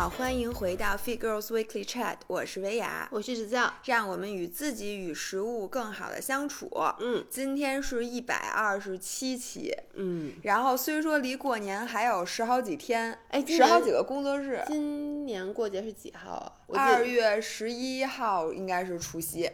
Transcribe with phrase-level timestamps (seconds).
[0.00, 6.70] 好，欢迎回到 Fit Girls Weekly Chat，我是维雅，我是子教，让我们与自己与食物更好的相处。
[7.00, 16.30] 嗯今天是一百二十七期，嗯，然后虽说离过年还有十好几天，哎十好几个工作日，今年过节是几号
[16.68, 16.82] 啊？
[16.82, 19.50] 二月十一号应该是除夕。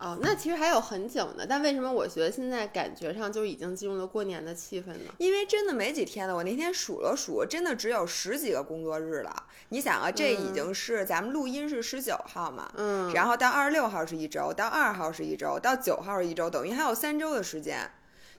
[0.00, 1.44] 哦，那其实还有很久呢。
[1.46, 5.12] 但为什么我觉得现在感觉上就已经进入了过年的气氛呢？
[5.18, 9.44] 因为真的没几天了，我那天数了数，真的只有十几个工作日了。
[9.68, 17.90] 你想啊，这已经是咱们录音是十九号嘛，嗯，然后到二十六号是一周，到二号是一周，到九号是一周，等于还有三周的时间。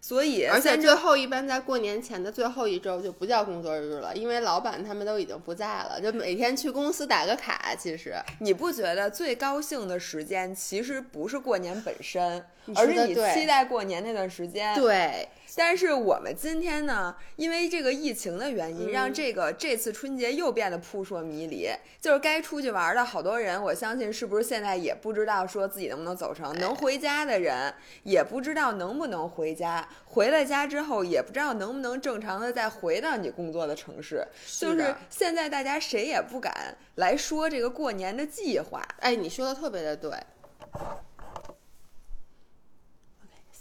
[0.03, 7.75] 所以而且最后一般在过年前的最后一周就不叫工作日了，因为老板他们都已经不在了，就每天去公司打个卡。
[7.77, 12.43] 其实你不觉得最高兴的时间其实不是过年本身，
[12.75, 14.73] 而是你期待过年那段时间。
[14.73, 21.69] 对，但是我们今天呢，因为这个疫情的原因，嗯让这个这次春节又变得扑朔迷离。
[21.99, 34.25] 就是该出去玩的好多人，我相信是不是现在也不知道说自己能不能走成，能回家的人也不知道能不能回家，回了家之后也不知道能不能正常的再回到你工作的城市。
[34.59, 38.81] 就是现在大家谁也不敢来说这个过年的计划。
[38.99, 40.11] 哎，你说的特别的对。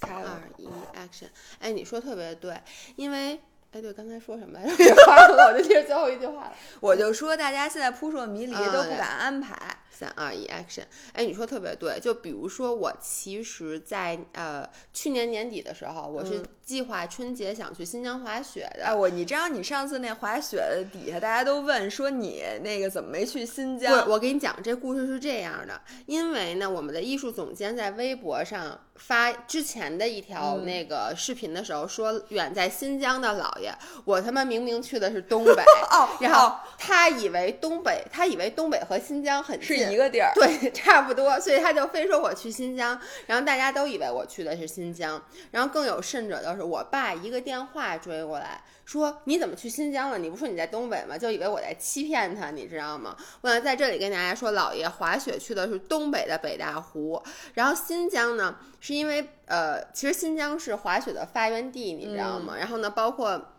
[0.00, 1.28] 三二一，action！
[1.58, 2.60] 哎，你说特别对，
[2.96, 3.40] 因为
[3.72, 4.74] 哎，对，刚才说什么来着？
[4.76, 6.52] 给忘了，我就记着最后一句话了。
[6.80, 9.56] 我就说大家现在扑朔迷离，嗯都不敢安排。
[9.92, 10.84] 三二一，action！
[11.12, 18.86] 哎，你说特别对，就比如说我其实在，呃去年年底的时候，我是嗯计划春节想去新疆滑雪的。
[18.86, 24.04] 哎，我你知道你上次那滑雪的底下大家都问说你那个怎么没去新疆？
[24.04, 33.72] 是，我给你讲，这故事是这样的，因为呢，我们的艺术总监在微博上发之前的一条嗯那个视频的时候说，远在新疆的姥爷，
[34.04, 40.32] 我他妈明明去的是东北， 哦，然后哦他以为东北，他以为东北和新疆很是近一个地儿。
[40.34, 50.18] 对，差不多，所以他就非说我去新疆，然后大家都以为我去的是新疆，然后更有甚者的是，我爸一个电话追过来，说你怎么去新疆了？
[50.18, 51.18] 你不说你在东北吗？
[51.18, 53.14] 就以为我在欺骗他，你知道吗？
[53.42, 57.22] 我想在这里跟大家说，老爷滑雪去的是东北的北大湖，
[57.54, 62.54] 然后新疆呢，是因为呃，其实新疆是滑雪的发源地，你知道吗？
[62.58, 63.52] 然后呢，包括。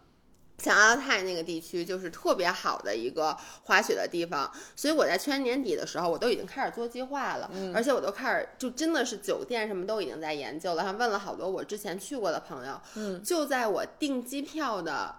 [0.62, 12.80] 像阿勒泰那个地区就是特别好的一个滑雪的地方，所以我在去年年底的时候，我都已经开始做计划了，而且我都开始就真的是酒店什么都已经在研究了，还问了好多我之前去过的朋友。
[12.96, 15.16] 嗯，就在我订机票的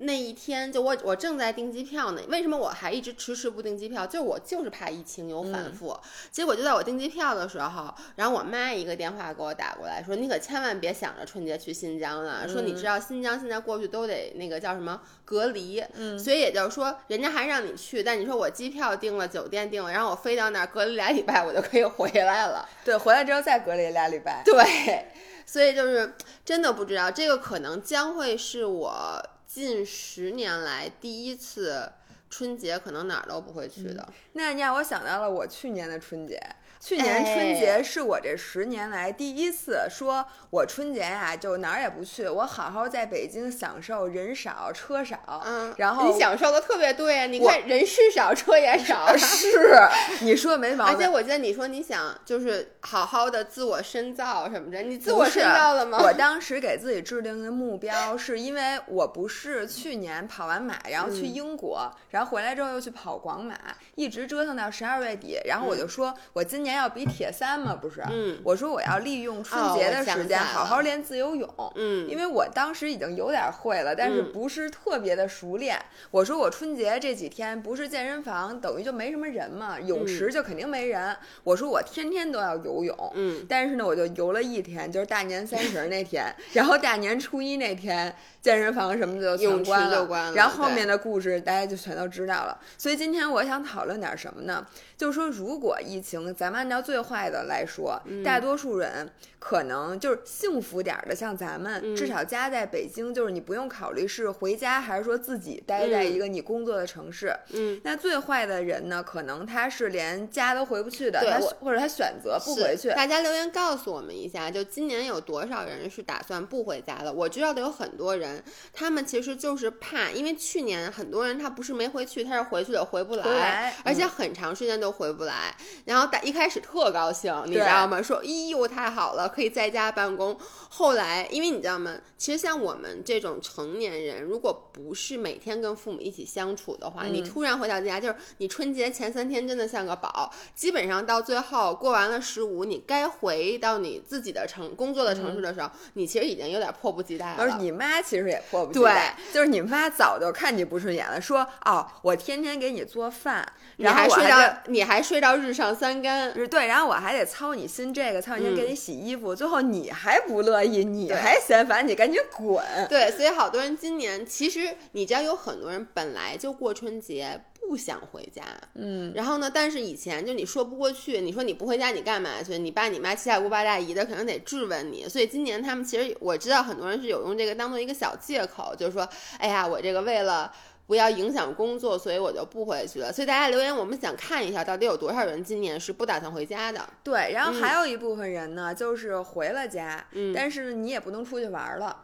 [0.00, 2.22] 那一天，就我我正在订机票呢。
[2.28, 4.06] 为什么我还一直迟迟不订机票？
[4.06, 5.98] 就我就是怕疫情有反复。
[6.30, 22.68] 结果就在我订机票的时候，然后我妈一个电话给我打过来，说你可千万别想着春节去新疆了，说你知道新疆现在过去都得那个叫什么隔离，嗯所以也就是说人家还让你去，但你说我机票订了，酒店订了，然后我飞到那儿隔离俩礼拜，我就可以回来了。
[22.84, 24.42] 对，回来之后再隔离俩礼拜。
[24.44, 25.06] 对，
[25.44, 26.14] 所以就是
[26.44, 31.90] 真的不知道，这个可能将会是我近十年来第一次
[32.28, 34.06] 春节，可能哪儿都不会去的。
[34.34, 36.38] 那你让我想到了我去年的春节。
[36.80, 45.42] 去年春节是我这十年来第一次说，我春节呀、就哪儿也不去，我好好在北京享受人少车少。
[45.44, 47.26] 嗯，然后你享受的特别对啊！
[47.26, 49.14] 你看人是少，车也少。
[49.16, 49.78] 是
[50.20, 50.94] 你说没毛病。
[50.94, 55.98] 而且我记得你说你想就是好好的自我深造什么的，你自我深造了吗？
[56.00, 63.56] 我当时给自己制定的目标，是因为我不是去年跑完马，然后去嗯英国，然后回来之后又去跑广马，
[63.96, 68.02] 一直折腾到十二月底，然后我就说，我今年要比铁三嘛，不是？
[68.10, 71.48] 嗯我说我要利用春节的时间好好练自由泳。
[71.74, 75.78] 嗯，因为我当时已经有点会了，但是嗯不是特别的熟练。
[76.10, 81.16] 我说我春节这几天不是健身房，等于就没什么人嘛，泳池就肯定没人。
[81.44, 92.58] 我说我天天都要游泳，嗯，但是呢，我就游了一天，就是大年三十那天， 然后大年初一那天，健身房什么的就关了，就关了然后后面的故事大家就全都知道了。
[92.76, 94.66] 所以今天我想讨论点什么呢？
[94.98, 98.24] 就是说，如果疫情，咱们按照最坏的来说，嗯。
[98.24, 107.32] 大多数人可能就是幸福点儿的，像咱们，嗯至少家在北京，就是你不用考虑是回家还是说自己待在嗯一个你工作的城市。
[107.50, 112.88] 嗯，那最坏的人呢，可能他是连家都回不去的，他或者他选择不回去。
[112.90, 117.12] 大家留言告诉我们一下，就今年有多少人是打算不回家的？
[117.12, 118.42] 我知道的有很多人，
[118.72, 125.54] 他们其实就是怕，因为去年很多人他不是没回去，他是回去了回不来，来而且嗯很长时间都回不来。
[125.84, 128.00] 然后打一开开始特高兴，你知道吗？
[128.00, 130.36] 说，咦呦，太好了，可以在家办公。
[130.70, 131.96] 后来，因为你知道吗？
[132.16, 147.36] 其实像我们这种成年人，如果不是每天跟父母一起相处的话，你突然回到家，就是你春节前三天真的像个宝，基本上到最后过完了十五，你该回到你自己的城工作的城市的时候，你其实已经有点迫不及待了。
[147.38, 153.46] 而你妈其实也迫不及待，就是你妈早就看你不顺眼了，说哦，我天天给你做饭，
[153.78, 162.64] 然后睡到你还睡到日上三竿，对，然后我还得操你心这个，操你心给你洗衣服，最后你还不乐意，你还嫌烦，你赶紧滚。
[162.88, 168.42] 对，所以好多人今年其实你知道有很多人本来就过春节不想回家，
[168.74, 172.58] 嗯，然后呢，但是以前就你说不过去，你说你不回家你干嘛去？
[172.58, 180.52] 你爸你妈七大姑八大姨的可能得质问你，所以今年他们其实我知道很多人是有用这个当做一个小借口，就是说，哎呀，我这个为了。
[180.88, 183.12] 不要影响工作，所以我就不回去了。
[183.12, 186.80] 所以大家留言，我们想看一下到底有多少人今年是不打算回家的。
[187.04, 190.02] 对，然后还有一部分人呢，就是回了家，
[190.34, 191.94] 但是你也不能出去玩了，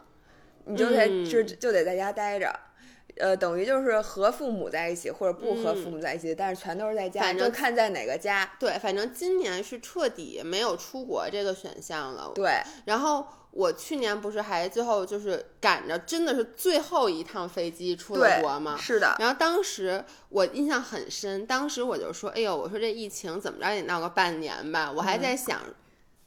[0.67, 2.55] 你就得就就得在家待着，
[3.17, 8.53] 呃，等于就是和父母在一起或者不和父母在一起，但是全都是在家，反正看在哪个家。
[8.61, 12.31] 对，反正今年是彻底没有出国这个选项了。
[12.35, 13.27] 对，然后。
[13.55, 18.77] 我去年不是还最后就是赶着，真的是最后一趟飞机出了国吗？
[18.77, 19.15] 是的。
[19.21, 25.61] 然后当时我印象很深，当时我就说：“哎呦，我说这疫情怎么着也闹个半年吧。”我还在想，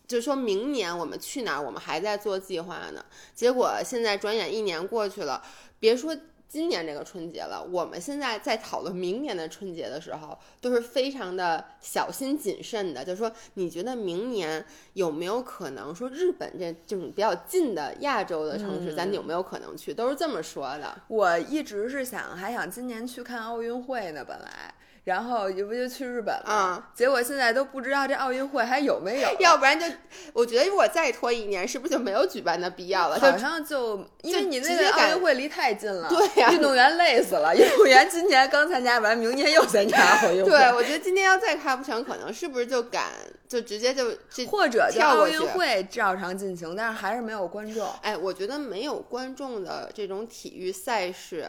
[0.07, 3.05] 就说明年我们去哪儿，我们还在做计划呢。
[3.35, 5.43] 结果现在转眼一年过去了，
[5.79, 6.15] 别说。
[6.49, 13.03] 今年这个春节了，我们现在在讨论明年的春节的时候，都是非常的小心谨慎的。
[13.03, 19.93] 就是说，你觉得明年有没有可能说日本这这种比较近的亚洲的城市，咱有没有可能去？
[19.93, 21.01] 都是这么说的。
[21.07, 24.73] 我一直是想，还想今年去看奥运会呢，本来。
[25.07, 26.43] 然后这不就去日本了？
[26.45, 29.29] 啊，结果现在都不知道这奥运会还有没有。
[29.39, 29.85] 要不然就，
[30.33, 33.17] 我觉得如果再拖一年，是不是就没有举办的必要了？
[33.17, 37.55] 好像就因为你那个奥运会离太近了，对呀，运动员累死了。
[37.55, 40.49] 运动员今年刚参加完，明年又参加奥运会。
[40.49, 43.05] 对，我觉得今年要再开不成，可能是不是就赶
[43.47, 44.13] 就直接就
[44.51, 47.89] 或者跳奥运会照常进行，但是还是没有观众。
[48.01, 51.47] 哎，我觉得没有观众的这种体育赛事，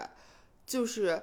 [0.64, 1.20] 就是。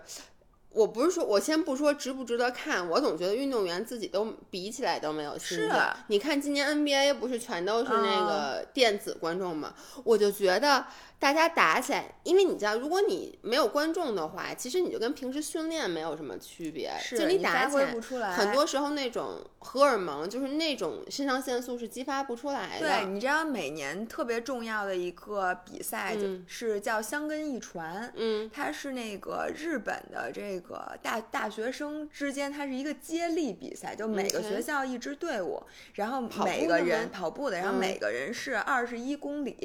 [0.75, 5.71] 我不是说，我先不说值不值得看，我总觉得运动员自己都比起来都没有心思。
[6.07, 9.73] 你看今年 NBA 不是全都是那个电子观众吗？
[10.03, 10.85] 我就觉得。
[11.25, 16.91] 大家打起来，因为你知道，如果你没有观众的话，其实你就跟平时训练没有什么区别。
[17.17, 17.77] 就你打起
[18.17, 22.87] 来，很多时候那种荷尔蒙，就是那种肾上腺素是激发不出来的。
[22.87, 28.13] 对，你知道每年特别重要的一个比赛，就是叫香根一传。
[28.15, 35.63] 嗯，它是那个日本的这个大大学生之间，它是一个接力比赛，就每个学校一支队伍，
[35.95, 39.57] 然后每个人跑步的，然后每个人是二十一公里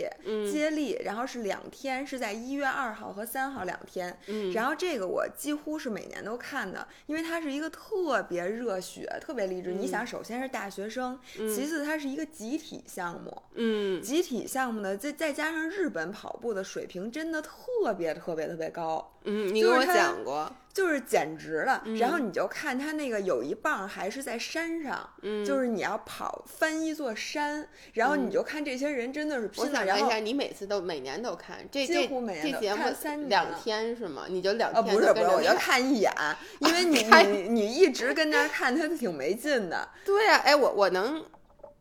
[0.51, 1.50] 接力，然后是。
[1.51, 9.73] 两天是在一月二号和三号两天，嗯，然后这个我几乎是每年都看的，因为它是一个特别热血、特别励志。
[9.73, 20.53] 你想，首先是大学生，其次它是一个集体项目，嗯，集体项目呢，再再加上日本跑步的水平真的特别特别特别高，嗯，你跟我讲过。
[20.73, 25.11] 就是简直了，然后你就看他那个有一棒还是在山上，
[25.45, 29.85] 就是你要跑翻一座山，然后你就看这些人真的是拼了。
[29.85, 34.27] 然后你每次都每年都看，这几乎每年都看三两天是吗？
[34.29, 34.95] 你就两天？
[34.95, 36.13] 不是不是，我就看一眼，
[36.61, 39.89] 因为你你你一直跟那看，他挺没劲的。
[40.07, 41.25] 对呀，哎，我我能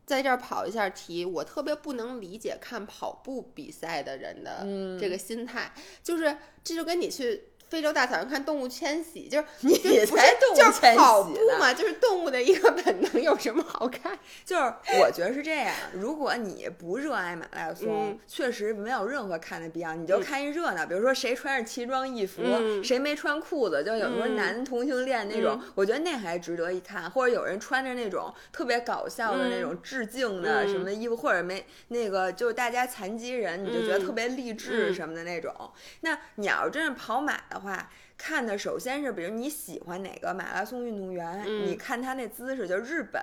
[0.08, 4.66] 在这儿跑一下题，我特别不能理解看跑步比赛的人的
[5.00, 7.49] 这个心态，就是这就跟你去。
[7.70, 14.18] 非洲大草原看动物迁徙，就是 你才动物迁徙跑步嘛，就是动物的一个本能，有什么好看？
[14.44, 14.64] 就是
[15.00, 20.86] 我觉得是这样，如果你不热爱马拉松，确实没有任何看的必要，你就看一热闹。
[20.86, 22.42] 比如说谁穿着奇装异服，
[22.84, 27.10] 谁没穿裤子，就有时候男同性恋那种，我觉得那还值得一看。
[27.12, 35.54] 或者有人穿着那种特别搞笑的那种致敬的什么衣服，或者没那个就是大家残疾人，你就觉得特别励志什么的那种。
[36.02, 37.59] 那你要真是跑马的。
[37.60, 43.22] 话看的首先是，比如你喜欢哪个马拉松运动员，你看他那姿势，就日本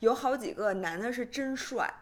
[0.00, 1.92] 有好几个男的是真帅，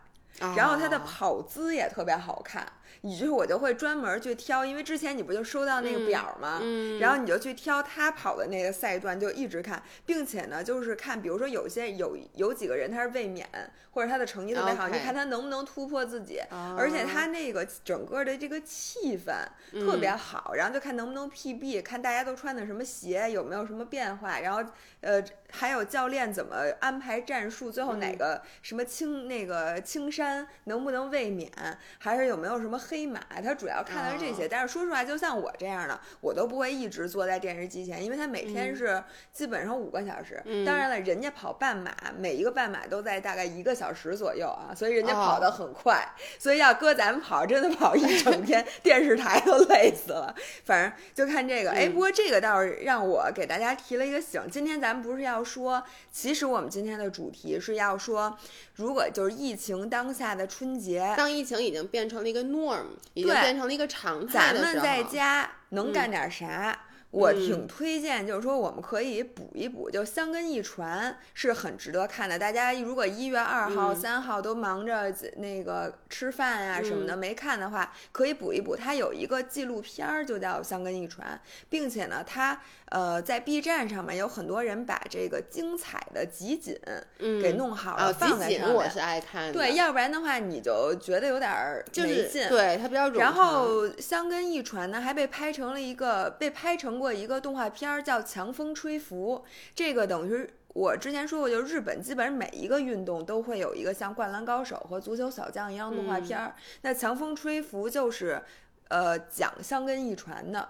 [0.56, 2.66] 然后他的哦跑姿也特别好看。
[3.00, 6.60] 以至于我就会专门去挑，因为之前你不就收到那个表吗？
[6.62, 13.48] 嗯然后你就去挑他跑的那个赛段，就一直看，并且呢，就是看，比如说有些有有几个人他是卫冕，
[13.92, 16.40] 或者他的成绩特别好你看他能不能突破自己。
[16.50, 19.32] 哦而且他那个整个的这个气氛
[19.72, 24.62] 特嗯别好，然后就看能不能 PB，看大家都穿的什么鞋，有没有什么变化，然后
[25.00, 31.50] 呃还有教练怎么安排战术，最后嗯哪个什么青那个青山能不能卫冕，
[31.98, 34.44] 还是有没有什么黑马，他主要看的是这些。
[34.44, 40.42] 哦但是说实话，就像我这样的，我都不会一直坐在电视机前，因为他每天嗯是基本上五个小时。
[40.44, 46.06] 嗯当然了，人家跑半马，每一个半马都在大概一个小时左右啊，所以人家哦跑得很快。
[46.38, 50.34] 所以要搁咱们跑，真的跑一整天， 电视台都累死了。
[50.64, 54.42] 反正就看这个，哎，嗯不过这个倒是让我给大家提了一个醒。
[54.50, 58.36] 今天咱们不是要说，其实我们今天的主题是要说，
[58.74, 66.78] 如果就是疫情当下的春节，当疫情已经变成了一个 norm，已经对变成了一个常态的咱们在家能干点啥？
[67.12, 72.38] 我挺推荐，就是说我们可以补一补，就香根一传是很值得看的。
[72.38, 78.74] 大家如果一月二号、嗯三号都忙着那个吃饭呀、什么的、没看的话，可以补一补。
[78.74, 86.76] 它有一个纪录片儿，就叫《香根一传》，并且呢，它呃在 B 站上面有很多人把这个精彩的集锦
[87.18, 88.74] 嗯给弄好了，啊，放在上面。
[88.74, 92.48] 我是爱看的，对，要不然的话你就觉得有点儿就是没劲。
[92.48, 99.44] 对它比较冗然后香根一传呢，还被拍成了一个被拍成过一个动画片儿，叫《强风吹拂》。
[99.74, 106.54] 这个等于是我之前说过，就是日本基本上每一个运动都会有一个像《灌篮高手》和《足球小将》一样动画片儿。
[106.82, 108.40] 那《强风吹拂》就是
[108.88, 110.68] 呃讲香根一传的。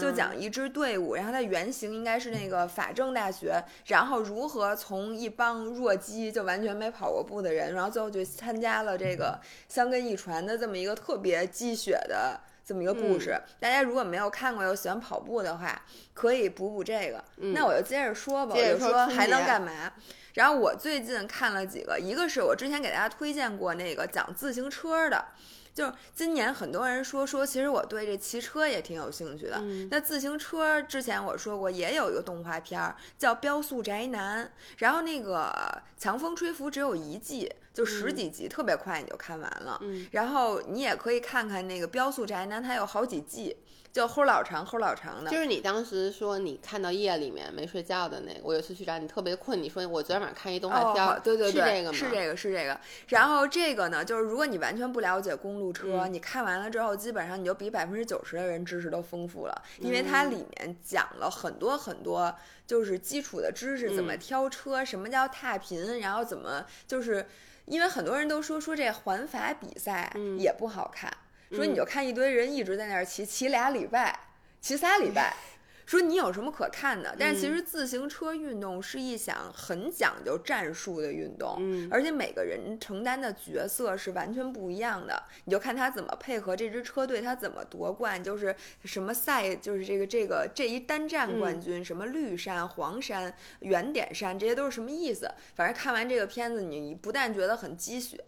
[0.00, 13.40] 就嗯讲一支队伍，然后它原型应该是那个法政大学，然后如何从一帮弱鸡就完全没跑过步的人，然后最后就参加了这个香根一传的这么一个特别鸡血的这么一个故事。
[13.60, 15.82] 大家如果没有看过又喜欢跑步的话，
[16.14, 17.22] 可以补补这个。
[17.54, 19.92] 那我就接着说吧，我就说还能干嘛？
[20.34, 25.24] 然后我最近看了几个，一个是我之前给大家推荐过那个讲自行车的，
[25.74, 29.56] 就是今年很多人说说，其实我对这骑车也挺有兴趣的。
[29.58, 34.44] 嗯那自行车之前我说过，也有一个动画片儿叫《标速宅男》，
[34.78, 35.50] 然后那个
[36.02, 39.78] 《强风吹拂》只有一季，就十几集，特别快你就看完了。
[39.80, 43.56] 嗯然后你也可以看看那个《标速宅男》，它有好几季，
[43.92, 45.30] 就齁老长齁老长的。
[45.30, 51.98] 就是你当时说你看到夜里面没睡觉的那个，我有一次去找你特别困，你说我昨天晚上看一动画片对对对，是这个吗？
[51.98, 52.80] 是这个，是这个。
[53.08, 62.34] 然后这个呢，就是如果你完全不了解公路车，嗯你看完了之后，基本上你就比百分之九十的人知识都丰富了，因为它嗯里面讲了很多很多
[62.66, 67.26] 就是基础的知识，怎么嗯挑车，什么叫踏频，然后怎么就是。
[67.64, 71.08] 因为很多人都说说这环法比赛嗯也不好看，
[71.54, 71.76] 说你嗯。
[71.76, 74.18] 就看一堆人一直在那儿骑，骑俩礼拜，
[74.60, 75.34] 骑仨礼拜，
[75.92, 77.14] 说你有什么可看的？
[77.18, 85.22] 但是其嗯实自行车运动是一项很讲究战术的运动，嗯而且每个人承担的角色是完全不一样的。
[85.44, 95.30] 你就看他怎么配合这支车队，他怎么夺冠，就是什么赛，就是这个这个这一单站冠嗯军，什么绿山、黄山、圆点山，这些都是什么意思？
[95.54, 98.18] 反正看完这个片子，你不但觉得很鸡血，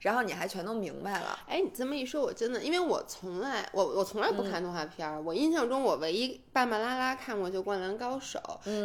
[0.00, 1.38] 然后你还全都明白了。
[1.48, 8.38] 哎，你这么一说，我真的，因为我从来我我从来不看动画片儿，我印象中我唯一巴巴拉拉看过就《灌篮高手》，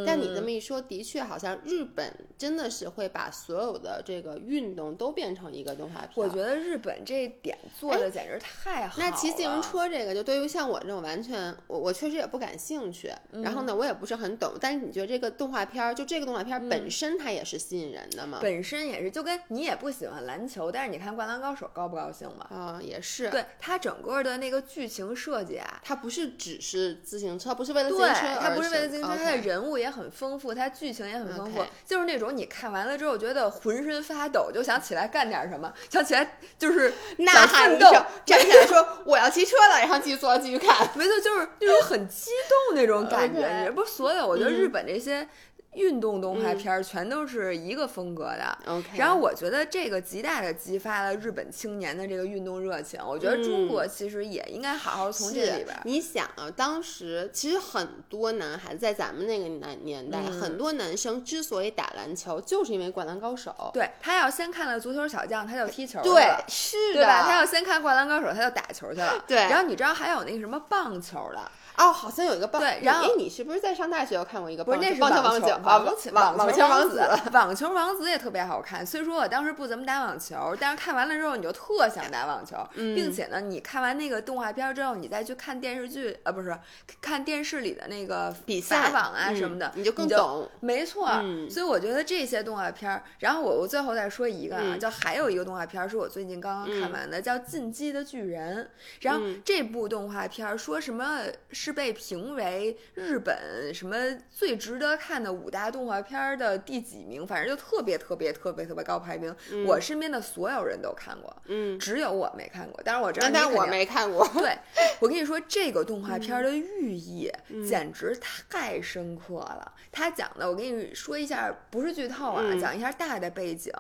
[0.05, 6.13] 但你这么一说，的确好像日本真的是会把所有的这个运动都变成一个动画片儿。
[6.15, 9.03] 我觉得日本这点做的简直太好了。
[9.03, 14.53] 那骑自行车这个，就对于像我这种完全，我我确实也不感兴趣，然后呢，我也不是很懂。
[14.59, 18.39] 但是你觉得这个动画片儿，就这个动画片儿本身它也是吸引人的吗？
[18.41, 22.47] 本身也是，就跟你也不喜欢篮球，但是你看《灌篮高手》高不高兴嘛？
[22.49, 23.29] 啊、也是。
[23.29, 40.87] 对它整个的那个剧情设计啊，它不是只是自行车，不是为了自，行车而它不是为了自行车，它的人物也很丰富，它剧情也很丰富就是那种你看完了之后觉得浑身发抖，就想起来干点什么，想起来就是呐喊一声，站起来说我要骑车了，然后继续坐继续看。
[40.95, 43.47] 没错，就是那种很激动那种感觉。
[43.63, 45.27] 你不是所有，我觉得嗯日本这些
[45.73, 48.57] 运动动画嗯片儿全都是一个风格的。
[48.65, 52.99] OK，然后我觉得这个极大的激发了日本青年的这个运动热情。
[53.05, 63.53] 我觉得中国其实也应该好好从这里边你想啊，当时其实很多男孩子在咱们那个年年代，嗯很多男生之所以打篮球，就是因为《灌篮高手》。
[63.71, 67.23] 对他要先看了足球小将，他就踢球去对了，是对吧？
[67.23, 69.23] 他要先看灌篮高手，他就打球去了。
[69.27, 72.61] 对然后你知道还有那个什么棒球的，哦，好像有一个棒。
[72.61, 74.75] 对然后哎，你是不是在上大学有看过一个棒？
[74.75, 75.15] 不是那是棒球？
[75.15, 77.01] 网棒球，网网球网网球王子，
[77.33, 78.85] 网球王子也特别好看。
[78.85, 86.57] 虽说我当时不怎么打网球，但是看完了之后你就特想打网球，嗯并且呢，你看完那个动画片之后，你再去看电视剧，呃，不是
[87.01, 90.49] 看电视里的那个比赛网啊嗯什么的，你就更懂。
[90.59, 98.63] 没错，嗯所以我觉得这些动画片儿，然后我我最后再说一个啊，嗯就还有一个动画片儿是我最近刚刚看完的，叫《进击的巨人》。
[99.01, 101.21] 然后嗯这部动画片儿说什么
[101.51, 103.95] 是被评为日本什么
[104.29, 109.35] 最值得看的五大动画片儿的第几名，反正就特别特别特别特别高排名。
[109.65, 112.81] 我身边的所有人都看过，嗯，只有我没看过。
[112.83, 114.27] 但是我知道但我你没看过。
[114.35, 114.57] 对，
[114.99, 117.31] 我跟你说，这个动画片儿的嗯寓意
[117.67, 118.17] 简直
[118.49, 119.73] 太深刻了。
[119.91, 123.73] 他讲的，我跟你说一下，不是剧透啊，嗯讲一下大的背景，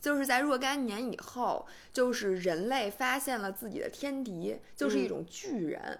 [0.00, 5.98] 就是在若干年以后，就是人类发现了自己的天敌，就是一嗯种巨人。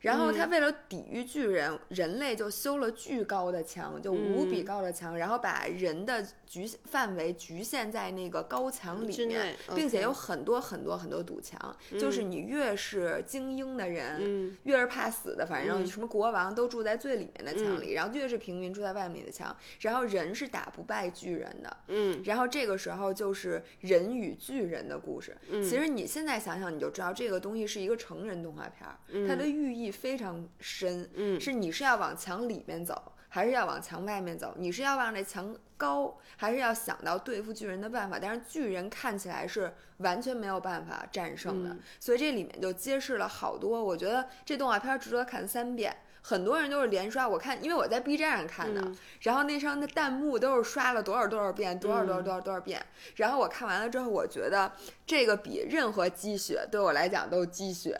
[0.00, 4.64] 然后他为了抵御巨人，人类就修了巨高的墙，就无比嗯。
[4.64, 21.76] 高的墙，然后把人的局范围局限在那个高墙里面并且有很多很多很多堵墙，就是你越是精英的人，嗯越是怕死的，反正嗯什么国王都住在最里面的墙里，然后越是平民住在外面的墙，然后人是打不败巨人的。
[21.88, 25.36] 嗯然后这个时候就是人与巨人的故事。
[25.50, 31.10] 嗯其实你现在想想，你就知道这个东西是一个成人动画片儿，它的寓意非常深。
[31.14, 34.54] 嗯是你是要往墙里面走，还是要往墙外面走？
[34.56, 38.18] 你是要往这墙高，还是要想到对付巨人的办法？
[38.18, 43.84] 但是巨人看起来是完全没有办法战胜的，嗯所以这里面就揭示了好多。
[43.84, 45.94] 我觉得这动画片儿值得看三遍。
[46.22, 52.82] 很多人都是连刷，我看，因为我在 B 站上看的，嗯然后那上的弹幕都是刷了多少多少遍，多少多少嗯多少多少遍。
[53.16, 54.72] 然后我看完了之后，我觉得
[55.06, 57.94] 这个比任何积雪对我来讲都鸡血。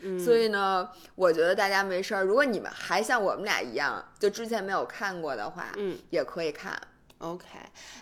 [0.00, 6.80] 嗯，所以呢，我觉得大家没事儿，如果你们还像我们俩一样，就之前没有看过的话，嗯也可以看。
[7.18, 7.46] OK，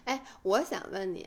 [0.04, 1.26] 哎，我想问你，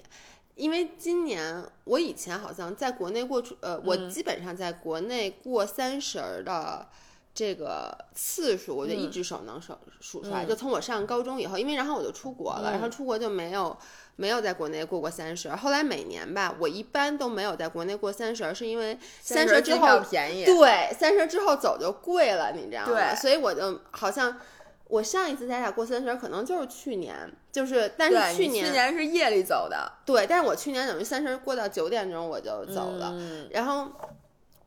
[0.53, 4.09] 因为今年我以前好像在国内过出，呃，我嗯。
[4.09, 6.87] 基本上在国内过三十儿的
[7.33, 10.45] 这个次数，我就一嗯只手能手数出来。
[10.45, 13.77] 嗯就从我上高中以后，因为然后我就出国了，然后嗯出国就没有。
[14.15, 22.87] 没有在国内过过三十，后来每年吧，我一般都没有在国内过三十，是因为三十之后便宜，对，三十之后走就贵了，你知道吗？
[22.87, 24.37] 对所以我就好像
[24.89, 33.87] 我上一次咱俩过三十可能就是去年，就是但，是去年去年是夜里走的，对，但是我去年等于三十过到九点钟我就走了，嗯然后。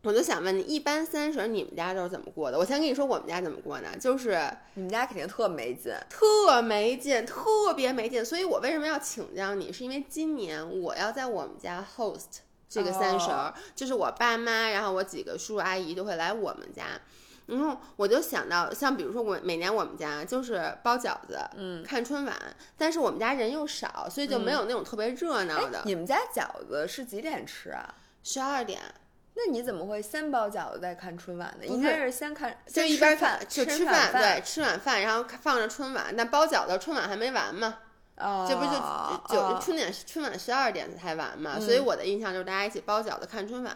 [0.03, 2.59] 我就想问你，一般三十你们家都是怎么过的？
[2.59, 4.37] 我先跟你说我们家怎么过呢，就是
[4.75, 5.95] 你们家肯定特没劲。
[6.11, 8.25] 特没劲，特别没劲。
[8.25, 16.85] 所以我为什么要请教你，是因为今年我要在我们家 host 这个三十儿，哦就是我爸妈，然后我几个叔叔阿姨都会来我们家。
[17.47, 22.35] 然后我就想到，像比如说我每年我们家就是包饺子，嗯，看春晚，
[22.77, 25.79] 但是我们家人又少，所以就没有那种特别热闹的。
[25.79, 27.95] 哎你们家饺子是几点吃啊？
[28.25, 28.81] 十二点
[29.35, 31.67] 那你怎么会先包饺子再看春晚呢？
[31.67, 36.15] 应该是先看，就一边吃饭，就吃吃饭，对，吃晚饭，然后放着春晚。
[36.15, 37.79] 那包饺子春晚还没完嘛，
[38.19, 38.73] 哦，这不就
[39.35, 43.75] 九哦春点春晚十二点才完嘛，所以我的印象就是大家一起包饺子看春晚。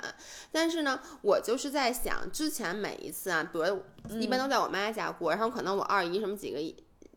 [0.53, 3.83] 但是呢，我就是在想，之前每一次啊，比如
[4.21, 6.59] 一般都在我妈家过，然后可能我二姨什么几个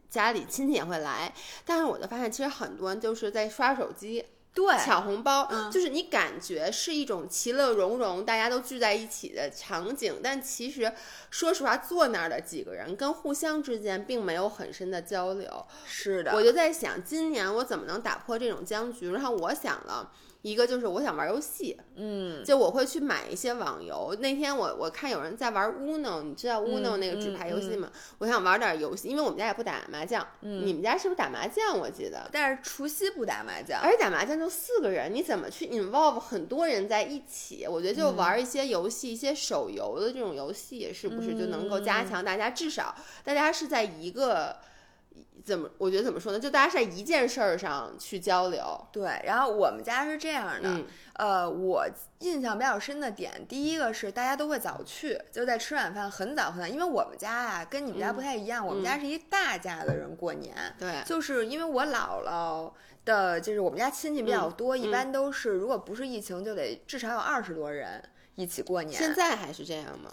[0.10, 1.34] 家里亲戚也会来，
[1.66, 4.26] 但是我就发现其实很多人就是在刷手机。
[4.60, 10.92] 对，抢红包，嗯就是你感觉是一种其乐融融，大家都聚在一起的场景，但其实
[11.30, 15.66] 说实话，坐那儿的几个人跟互相之间并没有很深的交流。
[15.86, 19.10] 是的，我就在想，今年我怎么能打破这种僵局？
[19.12, 20.12] 然后我想了。
[20.42, 24.16] 一个就是我想玩游戏，嗯，就我会去买一些网游。
[24.22, 27.92] 那天我我看有人在玩 Uno，你知道 Uno 嗯那个纸牌游戏吗？
[28.20, 30.26] 我想玩点游戏，因为我们家也不打麻将。
[30.42, 31.78] 嗯你们家是不是打麻将？
[31.78, 32.30] 我记得。
[32.32, 37.68] 但是除夕不打麻将，而且打麻将就四个人，你怎么去 involve 很多人在一起？
[37.68, 42.50] 我觉得就玩一些游戏、一些手游的这种游戏，是不是就能够加强大家？
[42.50, 44.56] 至少大家是在一个
[45.44, 45.70] 怎么？
[45.78, 46.40] 我觉得怎么说呢？
[46.40, 48.88] 就大家是在一件事儿上去交流。
[48.92, 49.20] 对。
[49.26, 51.86] 然后我们家是这样的，嗯呃，我
[52.20, 62.72] 印象比较深的点，第一个是大家都会早去，就在吃晚饭很早很早，因为我们家啊跟你们家不太一样，我们家是一大家的人过年，对，就是因为我姥姥
[63.06, 68.02] 的，就是我们家亲戚比较多，一般都是如果不是疫情，就得至少有二十多人
[68.36, 68.98] 一起过年。
[68.98, 70.12] 现在还是这样吗？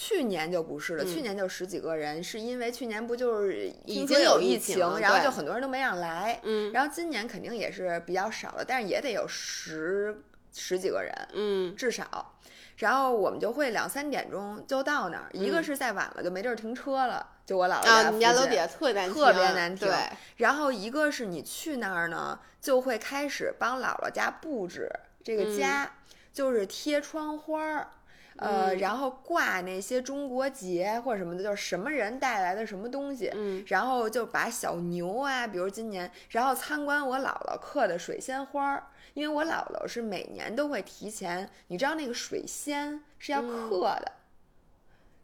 [0.00, 6.38] 去年就不是了，嗯去年就十几个人，是因为去年不就是已经有疫情，情然后就很多人都没让来。
[6.44, 10.22] 嗯然后今年肯定也是比较少了，但是也得有十
[10.54, 12.36] 十几个人，嗯至少。
[12.76, 19.96] 然后我们就会两三点钟就到那儿，一个嗯是再晚了就没地儿停车了，就我姥姥啊，家你家楼底下特难特别难停对，
[20.36, 24.88] 然后一个是你去那儿呢，就会开始帮姥姥家布置
[25.24, 25.90] 这个家，
[26.32, 27.88] 就是贴窗花儿。
[28.38, 44.12] 呃，嗯然后挂那些中国结或者什么的，就是什么人带来的什么东西，嗯然后就把小牛啊，比如今年，然后参观我姥姥刻的水仙花儿，因为我姥姥是每年都会提前，你知道那个水仙是要刻的，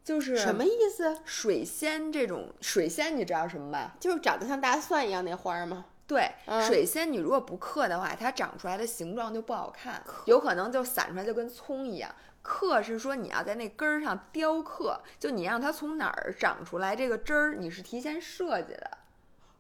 [0.05, 1.19] 就是嗯什么意思？
[1.25, 3.95] 水仙这种水仙，你知道什么吧？
[4.01, 5.87] 就是长得像大蒜一样那花儿吗？
[6.07, 12.15] 对，嗯水仙你如果不刻的话，它长出来的形状就不好看，有可能就散出来就跟葱一样。
[12.45, 18.99] 刻是说你要在那根儿上雕刻，就你让它从哪儿长出来这个枝儿，你是提前设计的。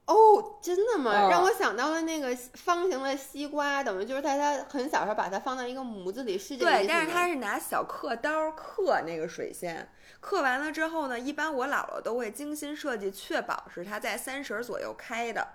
[0.06, 1.10] 哦，真的吗？
[1.12, 9.88] 哦让我想到了那个方形的西瓜，等于就是在它很小时候把它放到一个模子里，是这个意对，但是吗它是拿小刻刀刻那个水仙，
[10.20, 15.48] 刻完了之后呢，一般我姥姥都会精心设计，确保是它在三十儿左右开的。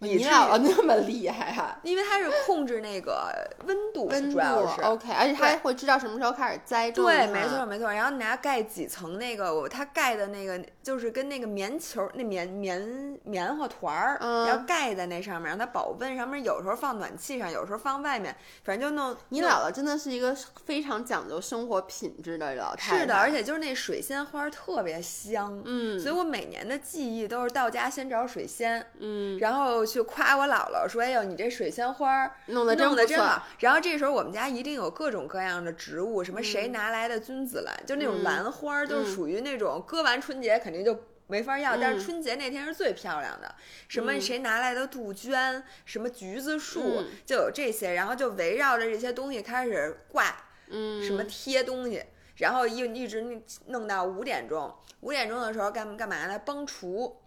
[0.00, 1.78] 你姥姥那么厉害啊！
[1.82, 3.32] 因为它是控制那个
[3.66, 4.38] 温度，温度
[4.82, 7.04] OK，而且它会知道什么时候开始栽种。
[7.04, 7.66] 对，没错。
[7.66, 7.92] 没错。
[7.92, 16.16] 然后你拿盖几层那个，我它盖的那个就是跟那个棉球那棉棉棉花团儿，嗯然后盖在那上面，让它保温。
[16.16, 19.08] 上面有时候放暖气上，有时候放外面，反正就弄。
[19.08, 22.98] 弄你姥姥真的是一个非常讲究生活品质的老太太。
[22.98, 40.96] 是的，而且就是那水仙花特别香，嗯所以我每年的记忆都是到家先找水仙，嗯，然后去夸我姥姥说：“哎呦，你这水仙花儿弄得真好。”然后这时候我们家一定有各种各样的植物，什么谁拿来的君子兰，就那种嗯兰花儿，都是嗯属于那种割完春节肯定就。
[41.30, 43.54] 没法要，但嗯是春节那天是最漂亮的。
[43.86, 50.34] 什么嗯谁拿来的杜鹃，什么橘子树，嗯就有这些，然后就围绕着这些东西开始挂
[50.68, 52.02] 嗯，什么贴东西，
[52.36, 54.74] 然后一一直弄弄到五点钟。
[55.00, 56.40] 五点钟的时候干干嘛呢？
[56.46, 57.20] 帮厨，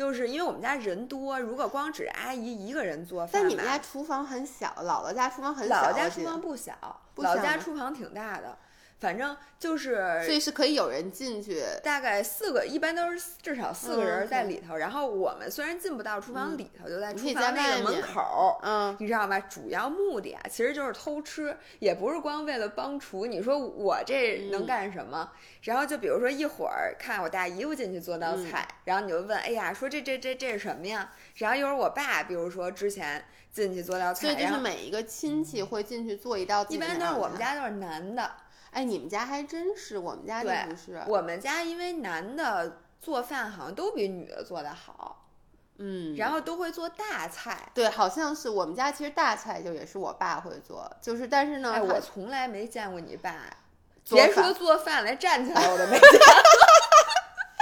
[0.00, 6.72] 就是因为我们家人多，如果光指着阿姨一个人做饭吧，但你们家厨房很小，姥姥家厨房很小，姥姥家厨房不小，
[7.16, 8.56] 姥姥家厨房挺大的，
[9.00, 11.62] 反正就是所以是可以有人进去。
[11.82, 14.76] 大概四个，一般都是至少四个嗯人在里头。
[14.76, 18.60] 然后我们虽然进不到厨房里头，就在厨房那个门口儿。
[18.62, 19.40] 嗯，你知道吧？
[19.40, 23.26] 主要目的啊，其实就是偷吃，也不是光为了帮厨。
[23.26, 25.32] 你说我这能嗯干什么？
[25.62, 31.10] 然后就比如说一会儿看我大姨夫进去做道嗯菜，然后你就问，哎呀，说这这这这是什么呀？
[31.34, 37.40] 然后一会儿我爸，比如说之前进去做道菜，所以就是每一个亲戚会进去做一道菜一般都是我们。
[37.40, 38.30] 家都是男的，
[38.70, 41.02] 哎，你们家还真是，我们家就不是。
[41.08, 45.26] 我们家因为男的做饭好像都比女的做的好，
[45.78, 47.70] 嗯，然后都会做大菜。
[47.74, 53.32] 对，好像是我们家其实大菜就也是我爸会做，就是但是呢，哎，我从来没见过你爸，
[54.08, 56.18] 别说做饭连，站起来我都没见过。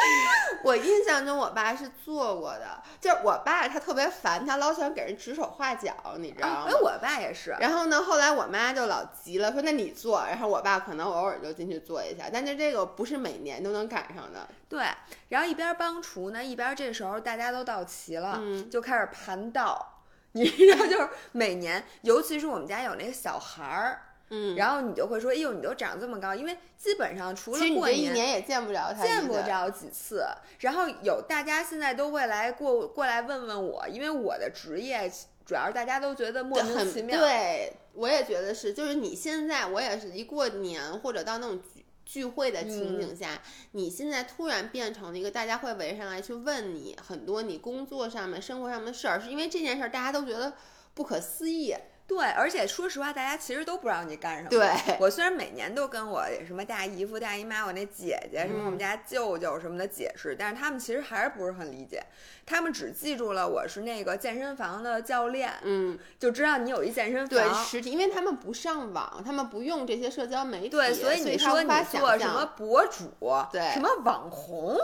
[0.65, 6.55] 我印象中我爸是做过的，就是我爸他特别烦，他老喜欢给人指手画脚，你知道吗？
[6.55, 7.57] 啊哎，我爸也是。
[7.61, 14.49] 然后呢，后来我妈就老急了，说那你做，然后我爸可能偶尔就进去做一下，但是这个不是每年都能赶上的。
[14.69, 14.85] 对，
[15.29, 19.95] 然后一边帮厨呢，一边这时候大家都到齐了，嗯就开始盘道。
[20.33, 29.35] 你知道，就是每年，尤其是我们家有那个小孩儿，嗯，然后你就会说：“哎呦，你都长这么高！”因为基本上除了过年一年也见不着他，见不。
[29.49, 30.27] 着几次，
[30.61, 35.11] 然后有大家现在都会来过过来问问我，因为我的职业
[35.47, 43.41] 主要是大家都觉得莫名其妙，对，我也觉得是，就是你现在，我也是一过年或者到那种聚聚会的情嗯景下，
[43.73, 50.53] 你现在突然变成了一个大家会围上来去问你很多你工作上面、生活上面的事儿，是因为这件事儿大家都觉得
[50.93, 51.75] 不可思议。
[52.09, 54.49] 对，而且说实话，大家其实都不知道你干什么。
[54.49, 54.66] 对
[54.99, 62.03] 我虽然每年都跟我什么大姨夫、大姨妈、我那姐姐、什么我们嗯家舅舅什么的解释，但是他们其实还是不是很理解，
[62.47, 67.62] 他们只记住了我是那个健身房的教练，嗯，就知道你有一健身对，房。
[67.62, 73.12] 实体，因为他们不上网，他们不用这些社交媒体，对，所以你说你做什么博主，
[73.53, 74.79] 对什么网红，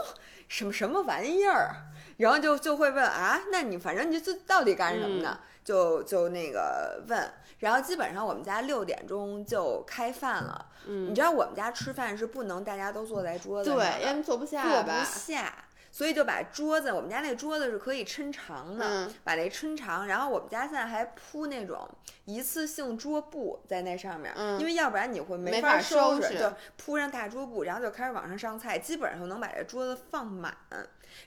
[0.47, 1.71] 什么什么玩意儿，
[2.17, 5.39] 然后就就会问啊，那你反正你这到底干什么呢？
[5.41, 10.67] 嗯就就那个问，然后基本上我们家六点钟就开饭了。
[10.87, 14.89] 嗯你知道我们家吃饭是不能大家都坐在桌子上对，的，因为坐不下坐不？
[15.03, 15.53] 下。
[15.91, 21.89] 所以就把桌子，我们家那桌子是可以抻长的，嗯把那抻长，然后我们家现在还铺那种
[22.25, 30.53] 一次性桌布在那上面，嗯因为要不然你会没法收拾，拾就铺上大桌布，然后就开始往上上菜，基本上能把这桌子放满。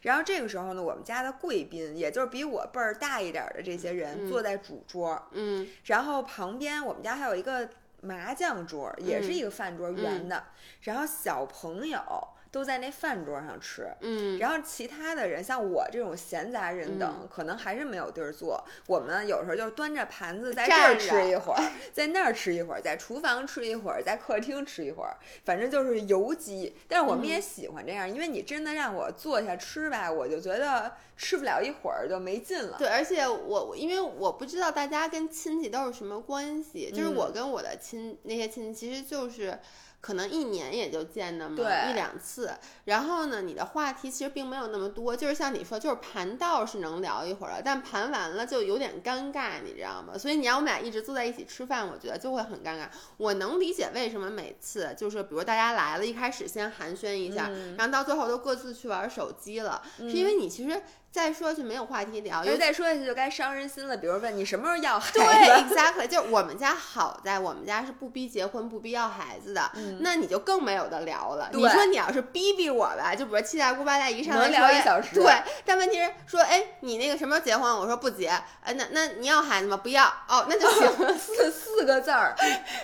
[0.03, 7.69] 然后这个时候呢，我们家的贵宾，也就是比我辈儿大一点儿的这些人，嗯坐在主桌，嗯然后旁边我们家还有一个
[8.01, 10.45] 麻将桌，也是一个饭桌，圆的，
[10.83, 12.01] 然后小朋友。
[12.51, 18.65] 都在那饭桌上吃，嗯，然后其他的人像我这种闲杂人等，可能还是没有地儿坐。
[18.87, 26.75] 我们有时候就端着盘子在这儿吃一会儿，在那儿吃一会儿，在厨房吃一会儿，在客厅吃一会儿，反正就是游击。
[26.89, 32.77] 但是我们也喜欢这样，因为你真的让我坐下吃吧，我就觉得吃不了一会儿就没劲了。
[32.79, 39.59] 对，而且我因为我不知道大家跟亲戚都是什么关系，就是我跟我的亲那些亲戚其实就是。
[40.01, 41.57] 可能一年也就见那么
[41.91, 42.53] 一两次，
[42.85, 50.17] 然后呢，你的话题其实并没有那么多，就是像你说，就是盘道是能聊一会儿的，但盘完了就有点尴尬，你知道吗？
[50.17, 52.89] 所以你让我们俩一直坐在一起吃饭，我觉得就会很尴尬。
[53.17, 60.81] 我能理解为什么每次就是比如大家来了，一开始先寒暄一下，然后到最后都各自去玩手机了，是因为你其实。
[61.19, 63.97] 再说就没有话题聊，因为再说下去就该伤人心了。
[63.97, 65.19] 比如问你什么时候要孩子？
[65.19, 65.27] 对，
[65.77, 71.51] exactly，就是我们家好在我们家是不逼结婚、不逼要孩子的，那你就更没有的聊了。
[71.53, 75.17] 你说你要是逼逼我吧，就比如七大姑八大姨上来聊一小时。
[75.17, 77.69] 对，但问题是说，哎，你那个什么时候结婚？
[77.77, 78.29] 我说不结。
[78.29, 79.77] 哎，那那你要孩子吗？
[79.77, 80.07] 不要。
[80.29, 82.37] 哦，那就行， 四四个字儿，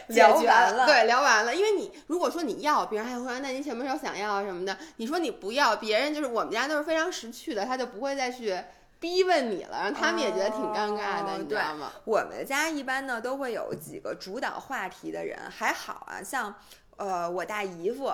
[0.09, 0.87] 聊完了。
[0.87, 1.55] 对，聊完了。
[1.55, 4.77] 因为你如果说你要，别人还会说，那你什么时候想要什么的？
[4.97, 8.59] 你说你不要，别人就是我们家都是非常识趣的，他就不会再去。
[9.01, 11.93] 逼问你了，让他们也觉得挺尴尬的，你知道吗？
[12.07, 16.55] 我们家一般呢都会有几个主导话题的人，还好啊，像
[16.97, 18.11] 呃我大姨夫，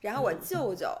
[0.00, 0.94] 然后我舅舅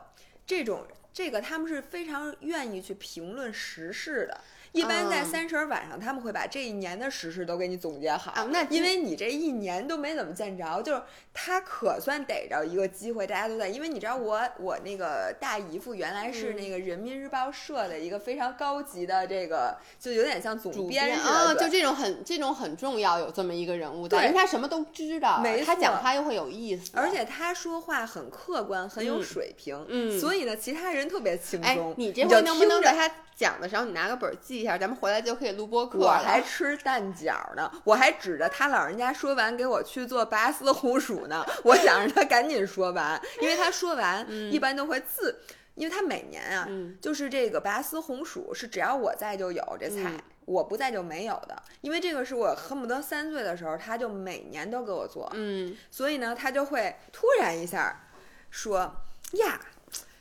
[0.46, 4.40] 这种，这个他们是非常愿意去评论时事的。
[4.74, 8.32] 一般在三十晚上，他们会把这一年的时事都给你总结好。
[8.32, 11.00] 啊，那因为你这一年都没怎么见着，就是
[11.32, 13.68] 他可算逮着一个机会，大家都在。
[13.68, 31.94] 因为你知道，我我那个大姨夫原来是那个人民日报社的一个非常高级的这个，就有点像总编啊，就这种很这种很重要，有这么一个人物，对，他什么都知道，他讲话又会有意思，而且他说话很客观，很有水平，嗯，所以呢，其他人特别轻松。
[31.96, 33.14] 你这回能不能在他？
[33.36, 35.98] 讲的时候，你拿个本记一下，咱们回来就可以录播课。
[35.98, 41.44] 我还吃蛋饺呢，我还指着他老人家说完给我去做拔丝红薯呢。
[41.64, 45.40] 我想让他赶紧说完，因为他说完一般都会自，
[45.74, 46.68] 因为他每年啊，
[47.00, 50.12] 就是这个拔丝红薯是只要我在就有这菜，
[50.44, 51.60] 我不在就没有的。
[51.80, 58.08] 因为这个是我恨不得三岁的时候他就每年都给我做，嗯，所以呢，他就会突然一下
[58.48, 58.94] 说
[59.32, 59.60] 呀，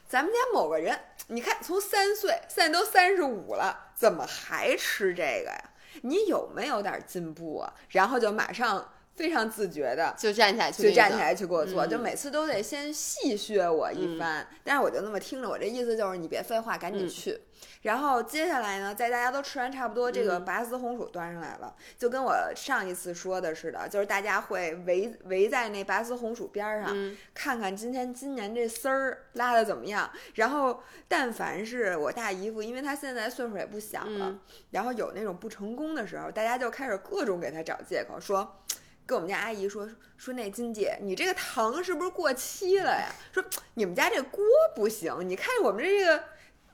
[0.08, 1.00] 咱们家某个人。
[1.28, 5.70] 你看，从三岁现在都三十五了，怎么还吃这个呀？
[6.02, 7.74] 你有没有点进步啊？
[7.90, 8.93] 然后就马上。
[9.16, 14.48] 非常自觉的就站起来，就站起来去给我做，就每次都得先戏谑我一番。
[14.64, 17.40] 但是我就那么听着，我这意思就是你别废话，赶紧去。
[17.84, 30.10] 然后接下来呢，在大家都吃完差不多，这个拔丝红薯端上来了，就跟我上一次说的似的，就是大家会围围在那拔丝红薯边上，看看今天今年这丝儿拉的怎么样。
[30.36, 34.40] 然后但凡是我大姨夫，因为他现在岁数也不小了，
[34.72, 38.63] 然后有那种不成功的时候，大家就开始各种给他找借口说。
[39.06, 39.88] 跟我们家阿姨说
[40.18, 43.10] 说那金姐，你这个糖是不是过期了呀？
[43.32, 44.44] 说你们家这锅
[44.76, 46.24] 不行，你看我们这个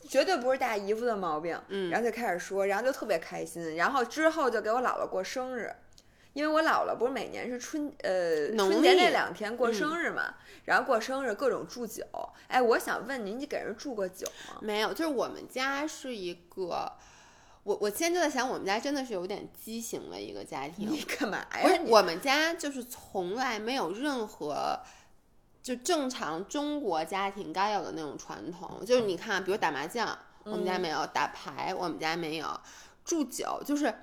[0.08, 1.60] 绝对不是大姨夫的毛病。
[1.70, 3.76] 嗯，然后就开始说，然后就特别开心。
[3.76, 5.74] 然后之后就给我姥姥过生日，
[6.34, 12.04] 因为我姥姥不是每年是春呃春节那两天过生日嘛，然后过生日各种祝酒。
[12.48, 14.60] 哎，我想问您，你给人祝过酒吗？
[14.62, 16.92] 没有，就是我们家是一个。
[17.63, 20.89] 我我现在就在想，我们家真的是有点畸形的一个家庭。
[20.89, 21.60] 你干嘛呀？
[21.62, 24.80] 不是，我们家就是从来没有任何
[25.62, 28.84] 就正常中国家庭该有的那种传统。
[28.86, 32.48] 就是你看，比如打麻将，我们家没有；打牌，我们家没有；
[33.04, 33.93] 祝酒，就是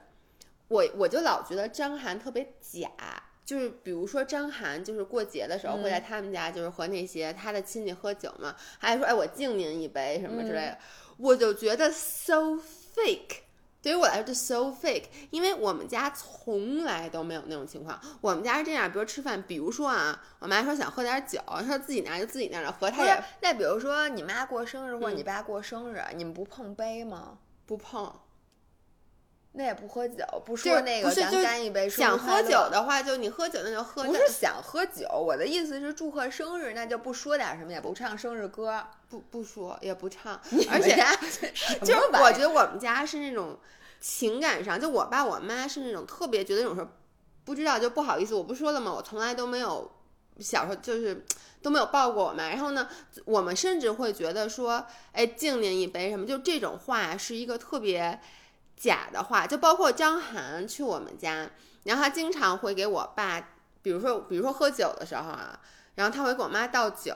[0.68, 2.90] 我我就老觉得张涵特别假。
[3.44, 10.78] 就是比如说张涵，就是过节的时候会在他们家，就是和那些他的亲戚喝酒嘛，还说哎我敬您一杯什么之类的，
[11.16, 12.58] 我就觉得 so
[12.94, 13.45] fake。
[13.82, 18.00] 对于我来说就 so fake，因为我们家从来都没有那种情况。
[18.20, 22.90] 我们家是这样，比如吃饭，比如说啊，我妈说想喝点酒，说自己拿就自己拿着喝。
[22.90, 27.38] 她也那比如说你妈过生日或者你爸过生日，你们不碰杯吗？
[27.64, 28.12] 不碰。
[29.58, 31.88] 那也不喝酒，不说那个咱干一杯。
[31.88, 34.04] 想喝酒的话，就你喝酒那就喝。
[34.04, 40.38] 不是想喝酒，我的意思是祝贺生日，那就不说点什么，也不唱生日歌，不不说也不唱。
[40.70, 40.94] 而且
[41.80, 43.58] 就是我觉得我们家是那种
[43.98, 46.90] 情感上，就我爸我妈是那种特别觉得那种时候
[47.42, 48.92] 不知道就不好意思，我不说了吗？
[48.92, 49.90] 我从来都没有
[50.38, 51.24] 小时候就是
[51.62, 52.50] 都没有抱过我妈。
[52.50, 52.86] 然后呢，
[53.24, 58.20] 我们甚至会觉得说，哎，敬您一杯什么，就这种话是一个特别。
[58.76, 61.50] 假的话，就包括张涵去我们家，
[61.84, 63.40] 然后他经常会给我爸，
[63.82, 65.58] 比如说比如说喝酒的时候啊，
[65.94, 67.14] 然后他会给我妈倒酒。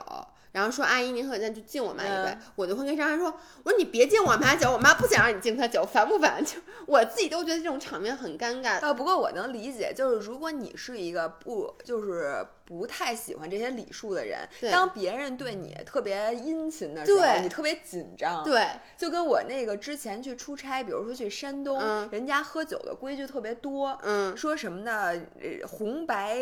[0.51, 2.31] 然后说阿姨您喝，那就敬我妈一杯。
[2.31, 3.33] 嗯我就会跟张涵说，
[3.63, 6.43] 我说你别敬我妈酒，我妈不想让你敬她酒，烦不烦？
[6.45, 8.79] 就我自己都觉得这种场面很尴尬。
[8.81, 18.43] 呃，不过我能理解，就是如果你是一个不就是不太喜欢这些礼数的人，当别人对你特别殷勤的时候，对你特别紧张。
[18.43, 25.11] 对，就跟我那个之前去出差，比如说去山东，嗯人家喝酒的规矩特别多，嗯，说什么呢？
[25.39, 26.37] 呃红白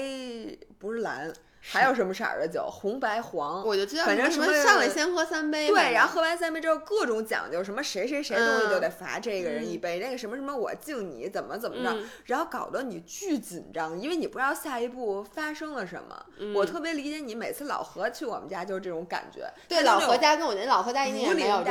[0.79, 2.69] 不是蓝，还有什么色儿的酒？
[2.69, 3.65] 红白黄。
[3.65, 16.25] 我就知道反正什么上来先喝三杯，对，然后喝完三杯之后，各种讲究，什么谁谁谁东西嗯都得罚这个人一杯，那个什么什么我敬你，怎么怎么着，嗯然后搞得你巨紧张，因为你不知道下一步发生了什么。
[16.39, 19.47] 嗯我特别理解你，每次老何去我们家就是这种感觉。
[19.67, 21.63] 对老何家跟我那老何家一定也没有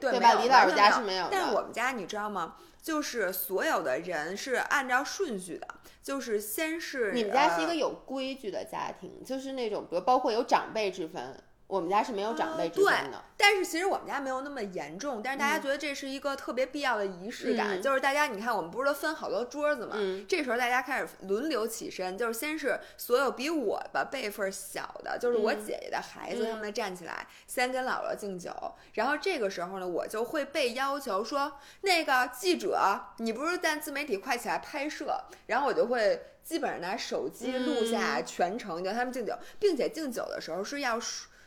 [0.00, 0.18] 对？
[0.20, 2.54] 吧李老师家是没有，但是我们家你知道吗？
[2.82, 5.66] 就是所有的人是按照顺序的，
[6.04, 13.22] 就是先是你们家是一呃个有规矩的家庭，就是那种比如包括有长辈之分，我们家是没有长辈之间的。
[13.36, 17.82] 但是其实我们家没有那么严重，但是大家觉得这是一个特别必要的仪式感，嗯。
[17.82, 20.24] 就是大家你看我们不是都分好多桌子嘛，嗯。
[20.28, 25.64] 这时候大家开始轮流起身，就是先是所有比我吧辈分小的，就是我嗯。
[25.64, 26.50] 姐姐的孩子，嗯。
[26.50, 28.50] 他们站起来先跟姥姥敬酒，
[28.92, 32.78] 然后这个时候呢，我就会被要求说那个记者，
[33.18, 36.26] 你不是在自媒体快起来拍摄，然后我就会。
[36.44, 38.26] 基本上拿手机录下嗯。
[38.26, 41.00] 全程，叫他们敬酒，并且敬酒的时候是要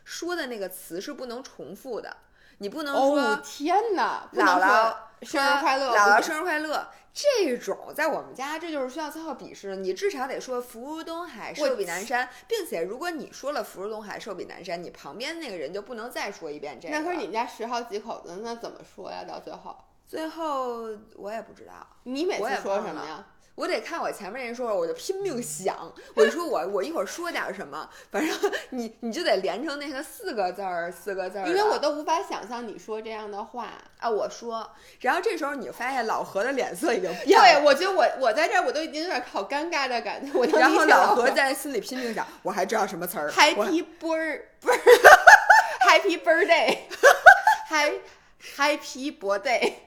[0.08, 2.16] 说说的那个词是不能重复的，
[2.60, 4.30] 你不能说、哦天哪！
[4.32, 6.88] 不能姥姥说生日快乐，姥姥生日快乐。
[7.14, 9.76] 这种在我们家，这就是需要最后笔试的。
[9.76, 16.98] 你至少得说“福如东海，寿比南山”，并且如果你说了“福如东海，寿比南山”，你旁边那个人就不能再说一遍这个。
[16.98, 19.26] 那可是你们家十好几口子，那怎么说呀？
[19.28, 23.26] 到最后，最后我也不知道，你每次说什么呀？
[23.58, 25.76] 我得看我前面人说了，我就拼命想。
[26.14, 28.38] 我就说我我一会儿说点什么，反正
[28.70, 33.70] 你你就得连成那个四个字儿四个字儿，因为我都无法想象你说这样的话。
[34.00, 37.46] 啊我说，然后这时候你就发现老何的脸色已经变了。
[37.46, 40.32] 对，我觉得我我在这儿我都已经有点好尴尬的感觉。
[40.38, 44.80] 我能然后老何在心里拼命想，我还知道什么词儿 Happy bird 不是
[45.82, 48.02] Happy birthday，Happy
[48.56, 49.74] Happy birthday，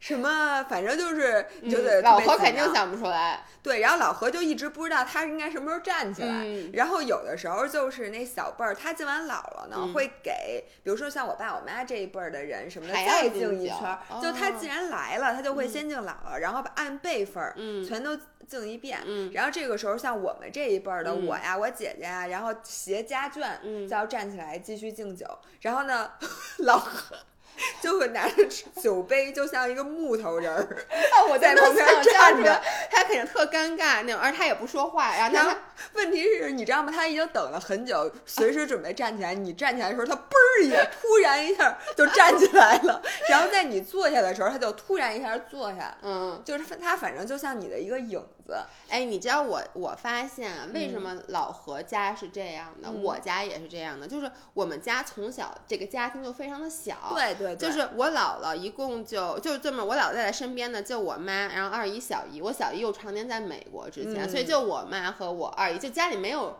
[0.00, 3.44] 什么，反正就是你就嗯得、老何肯定想不出来。
[3.62, 13.98] 对，然后老何就一直不知道他应该什么时候站起来，嗯然后有的时候就是那小辈儿，他敬完姥姥呢，嗯会给，比如说像我爸我妈这一辈儿的人什么的，再敬一圈儿。
[14.22, 18.16] 就他既然来了，他就会先敬姥姥，然后按辈分儿、嗯全都
[18.48, 18.98] 敬一遍。
[19.04, 25.26] 嗯然后这个时候，像我们这一辈儿的，嗯我呀，我姐姐呀，然后携家眷，嗯就要站起来继续敬酒。
[25.60, 26.10] 然后呢，
[26.64, 27.14] 老何
[27.80, 28.44] 就会拿着
[28.80, 30.62] 酒杯，就像一个木头人儿。
[30.90, 35.56] 啊，我在旁边站着，他肯定特尴尬那种，而他也不说话，然后他然后
[35.94, 36.92] 问题是，你知道吗？
[36.94, 39.34] 他已经等了很久，随时准备站起来。
[39.34, 43.02] 你站起来的时候，他嘣儿一下，突然一下就站起来了。
[43.28, 48.58] 然后在你坐下的时候，他就突然一下坐下，嗯，就是他反正就像你的一个影子。
[48.88, 66.58] 哎，你知道我我发现啊，为什么老何家是这样的，嗯我家也是这样的，就是我们家从小这个家庭就非常的小，对对对，就是我姥姥一共就就这么，我姥姥在她身边呢，就我妈，然后二姨、小姨，我小姨又常年在美国之前，嗯所以就我妈和我二姨，就家里没有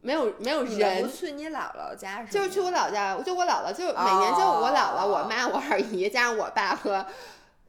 [0.00, 2.32] 没有没有人不，去你姥姥家是？
[2.32, 7.04] 就是去我姥家，就我姥姥就每年就我姥姥、我妈、我二姨加上我爸和。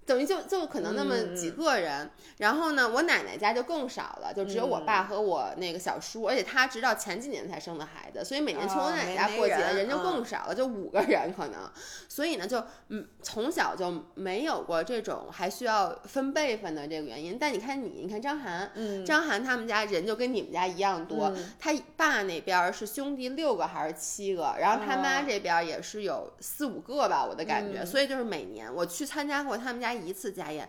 [0.08, 1.36] 等于就就可能那么嗯。
[1.36, 5.06] 几个人，然后呢，我奶奶家就更少了，就只有我爸嗯。
[5.06, 10.04] 和我那个小叔，而且他直到前几年才生的孩子，所以每年去哦我奶奶家过节人人就嗯。
[10.04, 11.70] 更少了，就五个人可能，
[12.08, 17.38] 所以呢，就嗯从小就没有过这种还需要分辈分的这个原因。
[17.38, 21.52] 但你看你，你看张涵，嗯，张涵他们家人就跟你们家一样多，嗯。
[21.60, 25.24] 他爸那边儿是兄弟六个还是七个，然后他妈哦。
[25.28, 27.80] 这边儿也是有四五个吧，我的感觉。
[27.82, 27.86] 嗯。
[27.86, 30.68] 所以就是每年我去参加过他们家一次家宴，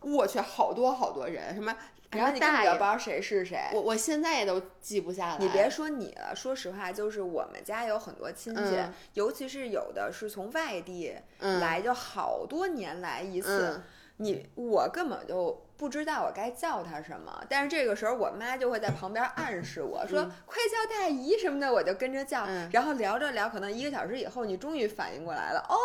[0.00, 1.74] 我去好多好多人，什么
[2.10, 3.58] 然后你根大不知，道谁是谁。
[3.74, 5.38] 我我现在也都记不下来。
[5.38, 13.74] 你别说你了，说实话，就是我们家有很多亲戚，嗯尤其是有的是从外地嗯来，就好多年来一次。
[13.76, 13.82] 嗯
[14.20, 25.76] 你我根本就不知道我该叫他什么，但是这个时候我妈就会在旁边 暗示我说：“嗯快叫大姨什么的。”我就跟着叫，嗯然后聊着聊，可能一个小时以后，你终于反应过来了，哦，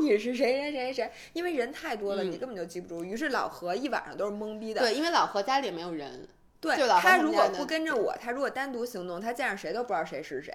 [0.00, 3.04] 你是谁谁谁谁，因为人太多了，嗯你根本就记不住。
[3.04, 4.80] 于是老何一晚上都是懵逼的。
[4.80, 6.26] 对，因为老何家里没有人。
[6.58, 10.52] 对他如果不跟着我，他如果单独行动，他见着谁都不知道谁是谁。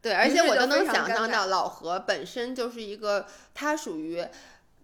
[0.00, 4.24] 对，而且我都能想象到，老何本身就是一个，他属于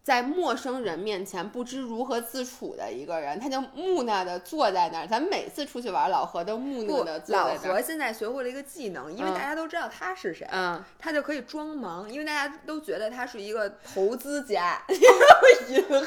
[0.06, 5.06] 在陌生人面前不知如何自处的一个人，他就木讷的坐在那儿。
[5.08, 7.74] 咱每次出去玩，老何都木讷的，坐老在那儿。
[7.74, 14.80] 何现在学会了一个技能，因为嗯大家都知道他是谁，嗯，他就可以装忙，因为大家都觉得他是一个投资家、
[15.70, 16.06] 银行家，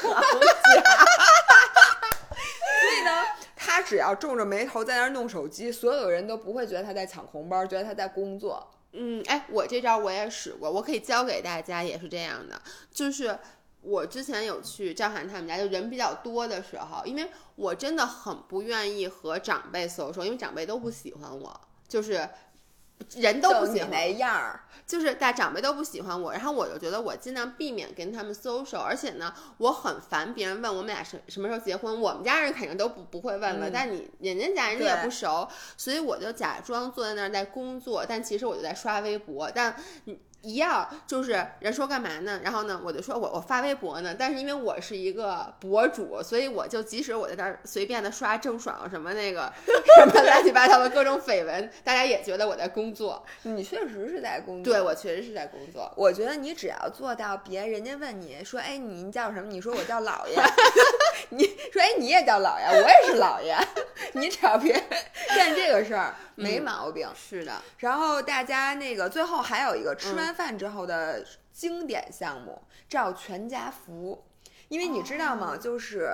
[2.80, 3.22] 所以呢，
[3.54, 8.66] 他只要皱着眉头在那儿弄手机，所有人都不会觉得他在抢红包，觉得他在工作。
[8.92, 12.58] 嗯，哎，我这招我也使过，我可以教给大家，也是这样的，
[12.90, 13.38] 就是
[13.82, 22.28] 我之前有去赵涵他们家，就人比较多的时候，因为我真的很不愿意和长辈 social，因为长辈都不喜欢我，就是
[23.16, 33.72] 人都不喜欢那样儿，就是大长辈都不喜欢我，然后我就觉得我尽量避免跟他们 social，而且呢，我很烦别人问我们俩什什么时候结婚，我们家人肯定都不不会问了，嗯。
[33.72, 39.74] 但你人家家人家也不熟，所以我就假装坐在那儿在工作，但其实我就在刷微博，但
[40.04, 40.18] 你。
[40.42, 42.40] 一样，就是人说干嘛呢？
[42.42, 53.24] 然后呢，我就说我我发微博呢，但是因为我是一个博主，所以我就即使我在那儿随便的刷郑爽什么那个 什么乱七八糟的各种绯闻，大家也觉得我在工作。
[53.42, 54.72] 你确实是在工作。
[54.72, 55.92] 对我确实是在工作。
[55.96, 59.48] 我觉得你只要做到别人家问你说，哎，你叫什么？
[59.50, 60.36] 你说我叫姥爷。
[61.30, 63.56] 你说，哎，你也叫姥爷，我也是姥爷。
[64.14, 64.72] 你只要别
[65.28, 67.08] 干这个事儿，没嗯毛病。
[67.14, 74.24] 是的，然后大家那个最后还有一个吃嗯完饭之后的经典项目，照全家福。
[74.68, 75.54] 因为你知道吗？
[75.54, 76.08] 哦就是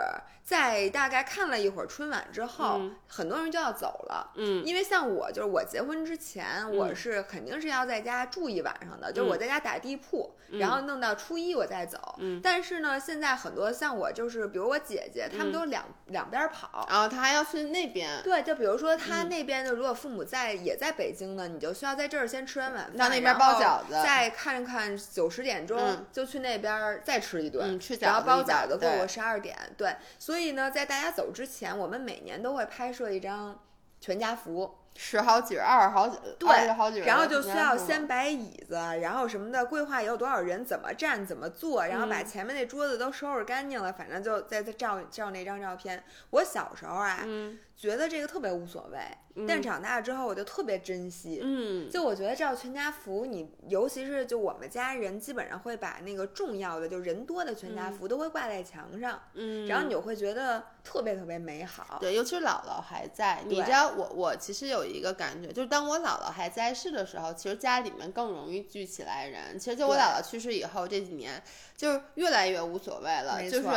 [0.46, 4.30] 在大概看了一会儿春晚之后，嗯很多人就要走了。
[4.36, 11.98] 嗯因为像我，就是我结婚之前，我嗯是肯定是要在家住一晚上的，就是我在家打地铺，嗯然后弄到初一我再走。
[12.18, 16.86] 嗯但是呢，现在很多像我，就是比如我姐姐，他们嗯都两、两边跑。
[16.88, 29.56] 然后他还要去那边，对，就比如说他嗯那边的，如果父母在也在北京呢，你就需要在这儿先吃完晚饭，到那边包饺子再看看九十点钟、嗯就去那边儿再吃一顿，嗯吃然后包饺子一般饺子过过十二点。
[29.76, 33.58] 对，所以所以呢，在大家走之前，我们每年都会拍摄一张
[34.02, 34.70] 全家福。
[34.96, 42.26] 十好几、二十好几、对好几然后就需要先摆椅子，然后什么的规划有多少人怎么站怎么坐，然后把嗯。
[42.26, 46.02] 前面那桌子都收拾干净了，反正就再再照照那张照片。
[46.30, 47.58] 我小时候啊，嗯。
[47.76, 48.98] 觉得这个特别无所谓，
[49.46, 51.40] 但长大之后我就特别珍惜。
[51.42, 61.98] 嗯，就我觉得照全家福，你尤其是就我们家人，基本上会把那个重要的就人多的全家福都会挂在墙上，嗯，然后你就会觉得特别特别美好。
[62.00, 69.58] 对，尤其是姥姥还在，你知道我我其实有一个感觉，就是当我姥姥还在世的时候，其实家里面更容易聚起来人。
[69.58, 71.42] 其实就我姥姥去世以后这几年，
[71.76, 73.68] 就是越来越无所谓了，就是。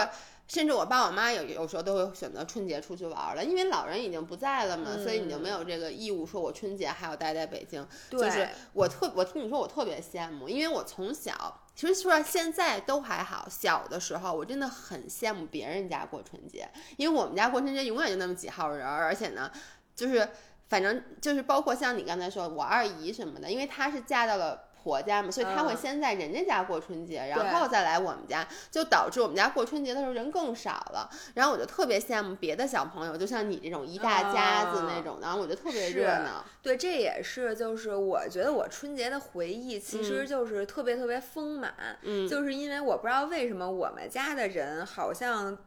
[0.50, 7.88] 甚至我爸我妈有有时候都会选择春节出去玩儿了，因为老人已经不在了嘛，所以你就没有这个义务说我春节还要待在北京。
[8.10, 19.50] 对，就是我特我听你说我特别羡慕，因为我从小其实说现在都还好，小的时候我真的很羡慕别人家过春节，因为我们家过春节永远就那么几号人，而且呢，
[19.96, 20.28] 就是
[20.68, 24.66] 反正就是包括像你刚才说我二姨什么的，因为她是嫁到了。
[24.82, 31.10] 婆家嘛，所以他会嗯先在人家家过春节，对然后再来我们家，就导致我们家过春节的时候人更少了。
[31.36, 36.44] 然后我就特别羡慕别的小朋友，就像你这种一大家子那种的，然后我就特别热闹。
[36.62, 41.74] 对，这也是就是我觉得我春节的回忆，其实就是特别特别丰满。
[42.02, 45.58] 嗯就是因为我不知道为什么我们家的人好像，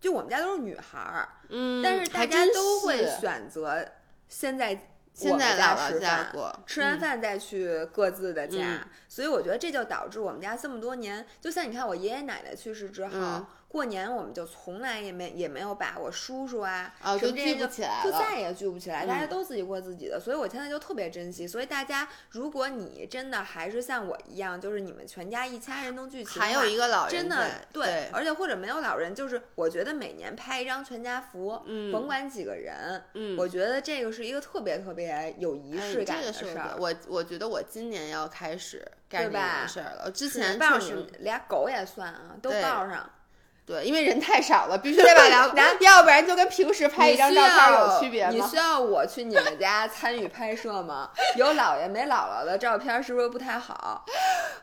[0.00, 3.84] 就我们家都是女孩儿，嗯，但是大家都会选择
[4.28, 6.60] 先在现在姥姥家吃饭。
[6.66, 21.44] 吃完嗯饭再去各自的家，嗯所以我觉得这就导致我们家这么多年，就像你看我爷爷奶奶去世之后，嗯过年我们就从来也没也没有把我叔叔啊哦就聚不起来了就再也聚不起来，大家嗯都自己过自己的，所以我现在就特别珍惜。
[21.44, 36.76] 所以大家，如果你真的还是像我一样，就是你们全家一家人能聚齐还有一个老人真的对，而且或者没有老人，就是我觉得每年拍一张全家福，嗯甭管几个人，嗯，我觉得这个是一个特别特别有仪哎式感的事儿。
[36.78, 40.08] 我我觉得我今年要开始干这件事儿了。
[40.12, 43.10] 之前抱确实着你们俩狗也算啊，都对抱上。
[43.66, 48.56] 对，因为人太少了，必须得把两要不然就跟平时拍一张照片要有区别吗你需？
[48.56, 51.10] 要我去你们家参与拍摄吗？
[51.36, 54.04] 有姥爷没姥姥的照片是不是不太好？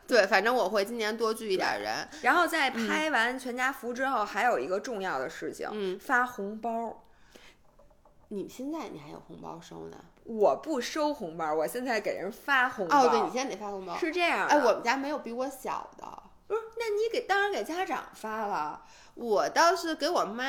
[0.07, 2.07] 对，反正我会今年多聚一点人。
[2.21, 7.03] 然后在拍完全家福之后，还有一个重要的事情，嗯发红包。
[8.27, 9.97] 你现在你还有红包收呢？
[10.25, 13.05] 我不收红包，我现在给人发红包。
[13.05, 13.97] 哦，对，你现在得发红包。
[13.97, 14.53] 是这样的。
[14.53, 16.05] 哎，我们家没有比我小的。
[16.81, 18.83] 那你给当然给家长发了。
[19.15, 20.45] 我倒是给我妈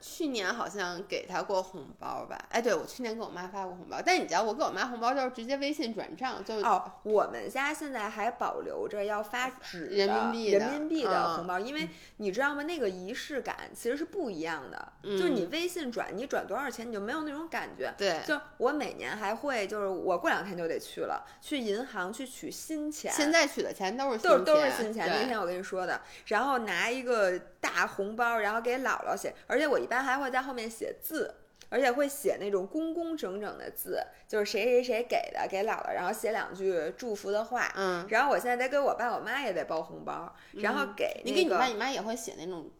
[0.00, 2.38] 去年好像给她过红包吧？
[2.50, 12.62] 哎，对，我去年给我妈发过红包，但你知道我给我妈红包就是直接微信转账，就哦，我们家现在还保留着要发纸人民币的人民币的嗯红包，因为你知道吗？
[12.62, 17.94] 那个仪式感其实是不一样的，就是你微信转，你转多少钱你就没有那种感觉。
[17.96, 18.20] 对。
[18.26, 23.12] 就我每年还会，就是我过两天就得去了，去银行去取新钱。
[23.12, 31.34] 现在取的钱都是都是都是新钱，那天我跟你说的，然后拿一个大红包，然后给姥姥写，而且我一般还会在后面写字，
[31.68, 37.72] 而且会写那种工工整整的字，就是谁谁谁给的，给姥姥，然后写两句祝福的话。
[37.76, 42.70] 嗯，然后我现在得给我爸我妈也得包红包，然后给那个你给你爸你妈也会写那种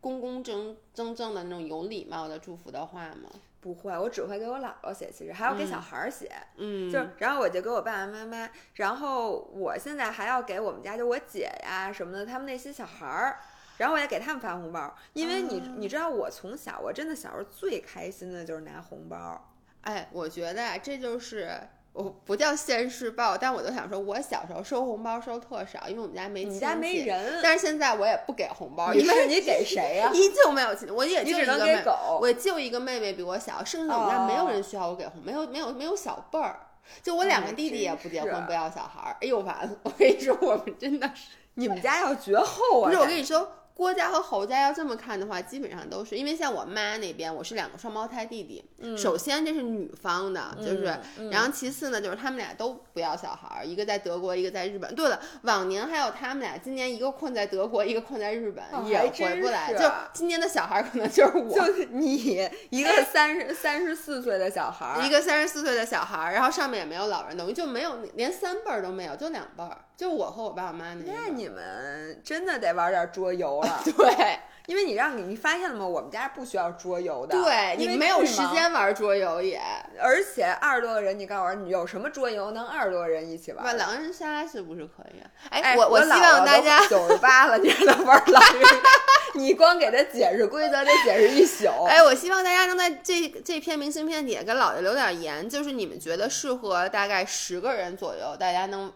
[0.00, 3.30] 工工整整正的那种有礼貌的祝福的话吗？
[3.60, 6.30] 不会，我只会给我姥姥写，其实还要给小孩儿写。
[6.58, 13.40] 嗯，就是，然后我就给我爸爸妈妈，然后我现在还要给我们家就我姐呀什么的，他们那些小孩儿，
[13.78, 19.52] 然后我也给他们发红包，因为你、你知道我从小我真的小时候最开心的就是拿红包，
[19.82, 21.50] 哎，我觉得啊，这就是
[21.92, 32.18] 我不叫现世报，但我就想说，我小时候收红包收特少，因为我们家没亲你家没，人，但是现在我也不给红包，你因为你给谁呀、 依旧没有亲，我也只能就一个妹，给狗。
[32.20, 36.60] 我就一个妹妹比我小，剩下我们家没有人需要我给红，没有没有没有小辈儿。
[37.02, 39.16] 就我两个哎弟弟也不结婚，不要小孩儿。
[39.22, 39.76] 哎呦完了！
[39.84, 42.90] 我跟你说，我们真的是你们家要绝后啊！
[42.90, 48.64] 不是我跟你说，郭家和侯家要这么看的话，基本上都是因为像我妈那边，我是两个双胞胎弟弟。
[48.78, 50.86] 嗯首先这是女方的，就是，
[51.18, 54.94] 嗯嗯然后其次呢，就是他们俩都不要小孩儿，一个在德国，一个在日本。
[54.94, 59.74] 对了，往年还有他们俩，今年一个困在德国，一个困在日本，也回不来。
[59.74, 61.52] 就今年的小孩儿可能就是我。
[61.52, 71.04] 就是你一个三十三十四岁的小孩儿，一个三十四岁的小孩儿，然后上面也没有老人，等于就没有连三辈儿都没有，就两辈儿，就我和我爸我妈那。
[71.06, 75.86] 那你们真的得玩点桌游了， 对因为你让你你发现了吗？
[75.86, 79.60] 我们家不需要桌游的，对，你没有时间玩桌游也。
[80.00, 83.76] 而且二十多个人，你告诉我，你有什么桌游能二十多个人一起玩，玩？
[83.76, 85.28] 狼人杀是不是可以啊？
[85.50, 88.76] 哎，我我希望大家，九十八了，你让他玩狼人杀，
[89.34, 91.66] 你光给他解释规则得解释一宿。
[91.84, 98.90] 哎，我希望大家能在这这篇明信片底下给姥爷留点言，就是你们觉得适合大概十个人左右，大家能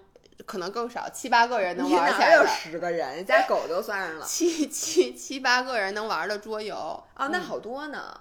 [0.47, 3.25] 可能更少，七八个人能玩起来有，十个人？
[3.27, 4.25] 加狗就算上了。
[4.27, 6.77] 七七七八个人能玩的桌游。
[7.17, 8.21] 哦，那好多呢。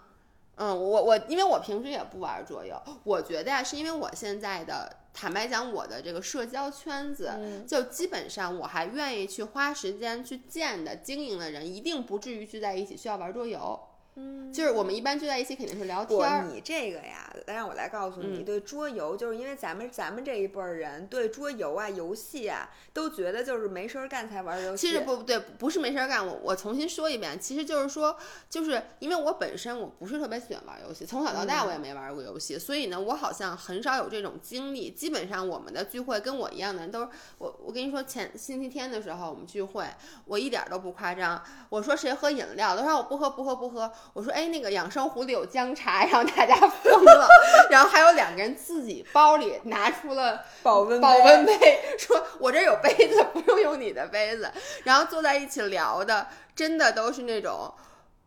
[0.56, 13.80] 嗯，我我因为我平时也不玩桌游，我觉得呀，是因为我现在的坦白讲，我的这个社交圈子，嗯就基本上我还愿意去花时间去见的经营的人，一定不至于聚在一起需要玩桌游。
[14.20, 16.46] 嗯，就是我们一般聚在一起肯定是聊天，儿。
[16.52, 24.88] 你这个呀，让我来告诉你，嗯对桌游，就是因为咱们咱们这一辈儿人对桌游啊、游戏啊，都觉得就是没事儿干才玩儿游戏。
[24.88, 26.26] 其实不不对，不是没事儿干。
[26.26, 28.18] 我我重新说一遍，其实就是说，
[28.50, 34.90] 就是因为我本身我不是特别喜欢玩游戏，从小到大我也没玩过游戏，所以呢，我好像很少有这种经历。
[34.90, 39.86] 基本上我们的聚会跟我一样的人都是我我跟你说，前星期天的时候我们聚会，
[40.26, 41.40] 我一点儿都不夸张。
[41.70, 43.92] 我说谁喝饮料，都说我不喝不喝不喝。
[44.14, 47.28] 我说哎那个养生壶里有姜茶，然后大家疯了。
[47.70, 54.52] 然后还有两个人自己包里拿出了保温保温杯，说我这有杯子，不用用你的杯子。
[54.84, 57.74] 然后坐在一起聊的，真的都是那种，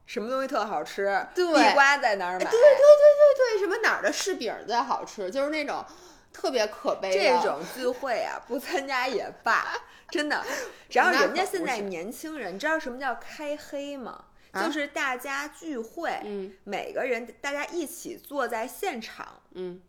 [0.07, 2.39] 什么东西特好吃，对地瓜在哪儿买？
[2.39, 5.85] 对对对对对，什么哪儿的柿饼最好吃，就是那种
[6.33, 9.66] 特别可悲的这种聚会啊，不参加也罢，
[10.11, 10.45] 真的。
[10.93, 14.24] 然后人家现在年轻人，你知道什么叫开黑吗？
[14.53, 19.80] 啊就是大家聚会，嗯每个人大家一起坐在现场，嗯，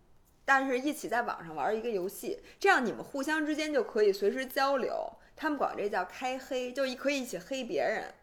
[0.45, 5.11] 但是一起在网上玩一个游戏，这样你们互相之间就可以随时交流。
[5.35, 8.13] 他们管这叫开黑，就可以一起黑别人。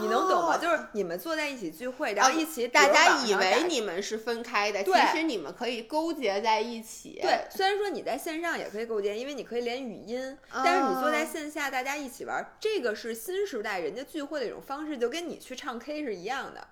[0.00, 0.56] 你能懂吗？
[0.56, 7.18] 哦就是你们坐在一起聚会，然后一起大家以为你们是分开的，其实你们可以勾结在一起。
[7.20, 16.68] 对，虽然说你在线上也可以勾结，因为你可以连语音，但是你坐在线下，大家一起玩儿，这个是新时代人家聚会的一种方式，就跟你去唱 K 是一样的。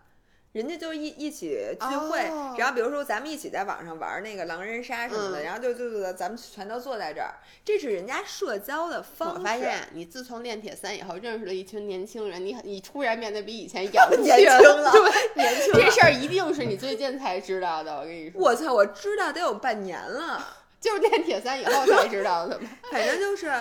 [0.53, 7.35] 人家就一一起聚会，哦然后比如说咱们一起在网上玩那个狼人杀什么的，嗯然后就就就咱们全都坐在这儿，
[7.65, 9.39] 这是人家社交的方式。
[9.39, 18.01] 我发现你自从练铁三以后，认识了一群年轻人，你你突然变得比以前 洋气年轻了对， 年轻这事儿一定是你最近才知道的。
[18.01, 20.57] 我跟你说，我操，我知道得有半年了。
[20.81, 22.67] 就是练铁三以后才知道的嘛。
[22.91, 23.53] 反正就是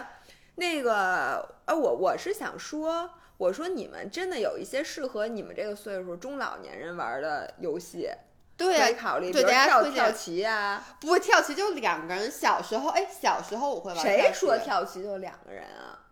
[0.55, 3.09] 那个，呃，我我是想说，
[3.39, 8.11] 我说你们真的有一些适合你们这个岁数中老年人玩的游戏，
[8.57, 14.01] 对呀、可以考虑，对大家推荐跳棋呀、不过跳棋就两个人，小时候哎，小时候我会玩。
[14.01, 14.57] 谁说？
[14.57, 16.07] 跳棋就两个人啊？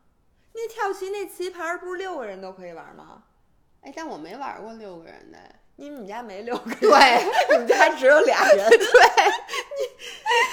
[0.53, 3.23] 那跳棋那棋盘儿不是六个人都可以玩吗？
[3.81, 5.37] 哎，但我没玩过六个人的。
[5.77, 8.67] 你们家没六个人，对，你们家只有俩人。
[8.69, 8.77] 对，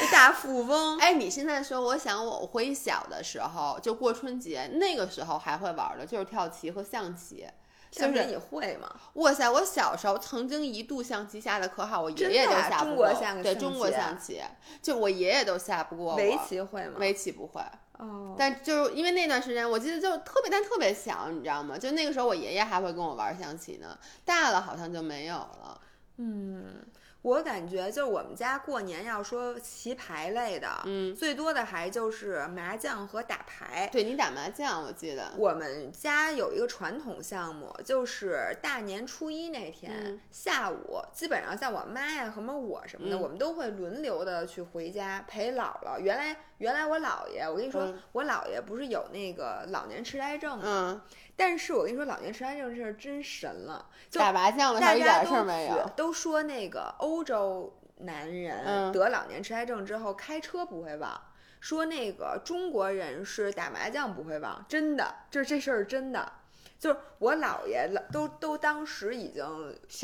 [0.01, 0.99] 你大富翁。
[0.99, 7.47] 哎，你现在说，我想我回小的时候，就过春节那个时候还会玩的，就是跳棋和象棋。
[7.91, 8.93] 就是你会吗？
[9.12, 9.49] 哇塞！
[9.49, 13.09] 我小时候曾经一度象棋下的可好，我爷爷都下不过。
[13.41, 14.43] 对，中国象棋，
[14.83, 16.16] 就我爷爷都下不过。
[16.16, 16.95] 围棋会吗？
[16.99, 17.62] 围棋不会。
[17.99, 18.34] 哦。
[18.38, 21.78] 但就是因为那段时间，我记得就特别，但特别小，你知道吗？
[21.78, 23.99] 就那个时候，我爷爷还会跟我玩象棋呢。
[24.24, 25.80] 大了好像就没有了。
[26.16, 26.84] 嗯。
[27.25, 33.89] 我感觉就是我们家过年要说棋牌类的，嗯，最多的还就是麻将和打牌。
[33.91, 45.99] 对你打麻将，我记得我们家有一个传统项目，就是大年初一那天下午，基本上像我妈呀和我什么的，我们都会轮流的去回家陪姥姥。
[45.99, 51.03] 原来原来我姥爷，我跟你说，我姥爷不是有那个老年痴呆症吗？
[51.37, 53.87] 但是我跟你说，老年痴呆症这事儿真神了。
[54.12, 55.91] 打麻将的时候一点事儿没有。
[55.97, 61.20] 都说那个欧洲男人得老年痴呆症之后开车不会忘，
[61.61, 66.32] 说那个中国人是打麻将不会忘，真的，就是这事儿真的。
[66.76, 69.43] 就是我姥爷都都当时已经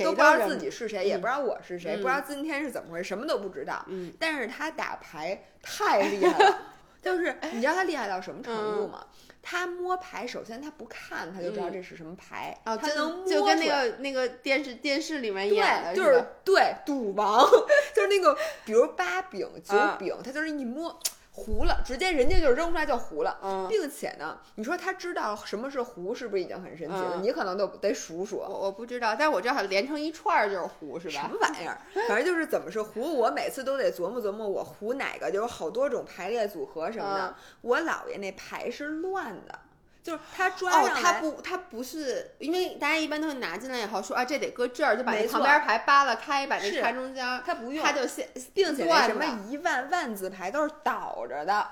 [0.03, 3.85] 都不知道自己是谁，也不知道我是谁，不知道今天是怎么回事，什么都不知道。
[3.89, 4.11] 嗯。
[4.19, 6.59] 但是他打牌太厉害了，
[7.03, 9.05] 就是你知道他厉害到什么程度吗？
[9.43, 12.59] 他摸牌，首先他不看，他就知道这是什么牌。
[12.65, 17.49] 啊，他能摸就跟那个那个电视电视里面演的，就是对赌王，
[17.95, 20.99] 就是那个，比如八饼九饼，他就是一摸。
[21.33, 27.21] 糊了，直接人家就扔出来就糊了，嗯，并且呢，你说他知道什么是糊，是不是已经很神奇了？
[27.23, 28.39] 你可能都得数数。
[28.39, 31.23] 我我不知道，但是我知道连成一串儿就是糊，是吧？
[31.23, 31.81] 什么玩意儿？
[32.09, 37.35] 反正就是怎么是糊，我每次都得琢磨琢磨，我糊哪个，就有好多种排列组合什么的。
[37.61, 39.59] 我姥爷那牌是乱的。
[40.03, 47.25] 就是他抓上来，他不，他不是，因为大家一般都会拿进来以后说啊，这得搁这儿，就把那旁边牌扒拉开，把那插中间。
[47.45, 51.69] 他不用，他就先，并且那什么一万万字牌都是倒着的，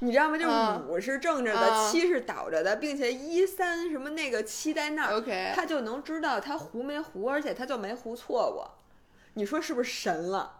[0.00, 0.36] 你知道吗？
[0.36, 5.22] 就是五是正着的，七是倒着的，并且一三什么那个七在那儿，
[5.54, 8.74] 他就能知道他糊没糊，而且他就没糊错过。
[9.34, 10.57] 你说是不是神了？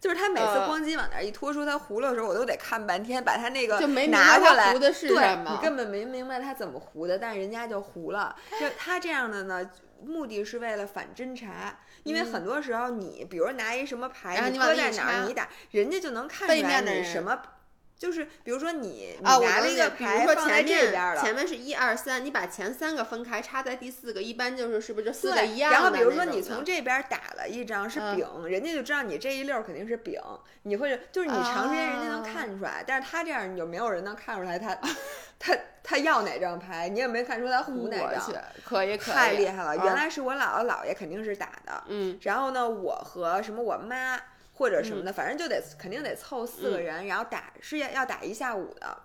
[0.00, 3.78] 就是他每次咣叽往那一拖，说他糊了的时候，我都得看半天，把他那个
[4.08, 4.72] 拿过来。
[4.74, 8.36] 对，你根本没明白他怎么糊的，但是人家就糊了。
[8.60, 9.68] 就他这样的呢，
[10.04, 17.40] 目的是为了反侦查，因为很多时候你比如拿一什么牌，你搁在哪儿，你打，人家就能看出来你什么。
[17.98, 30.20] 就是比如说你啊，拿了一个牌放在这边了，前面是一二三，你把前三个分开，插在第四个，一般就是是不是就四个一样然后比如说你从这边打了一张是饼，人家就知道你这一溜肯定是饼，
[30.62, 34.78] 你会就是你长时间人家能看出来，但是他这样你就没有人能看出来他
[35.40, 38.22] 他他要哪张牌，你也没看出他胡哪张，
[38.64, 39.76] 可以可以，太厉害了！
[39.76, 44.20] 原来是我姥姥姥爷肯定是打的，嗯，然后呢，我和什么我妈。
[44.58, 49.02] 或者什么的，反正就得肯定得凑四个人，然后打是要要打一下午的，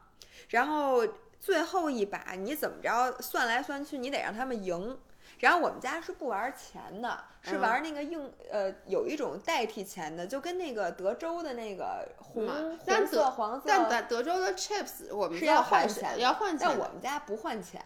[0.49, 1.08] 然后
[1.39, 4.99] 最后一把你怎么着算来算去，你得让他们赢。
[5.39, 12.47] 然后我们家是不玩钱的，是玩那个硬呃，有一种代替钱的，就跟那个德州的那个红
[12.78, 13.64] 红色黄色。
[13.66, 16.68] 但德州的 chips 我们是要换钱，要换钱。
[16.68, 17.82] 但我们家不换钱。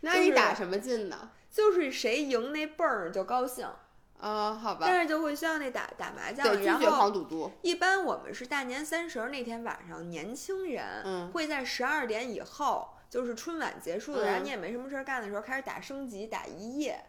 [0.00, 1.30] 那你打什么劲呢？
[1.50, 3.66] 就是谁赢那倍儿就高兴。
[4.18, 7.50] 啊，好吧，但是就会需要那打打麻将，对，然后赌毒。
[7.62, 17.00] 一般我们是大年三十那天晚上，年轻人会在十二点以后，就是春晚结束了，然后你也没什么事儿干的时候，开始打升级，打一夜，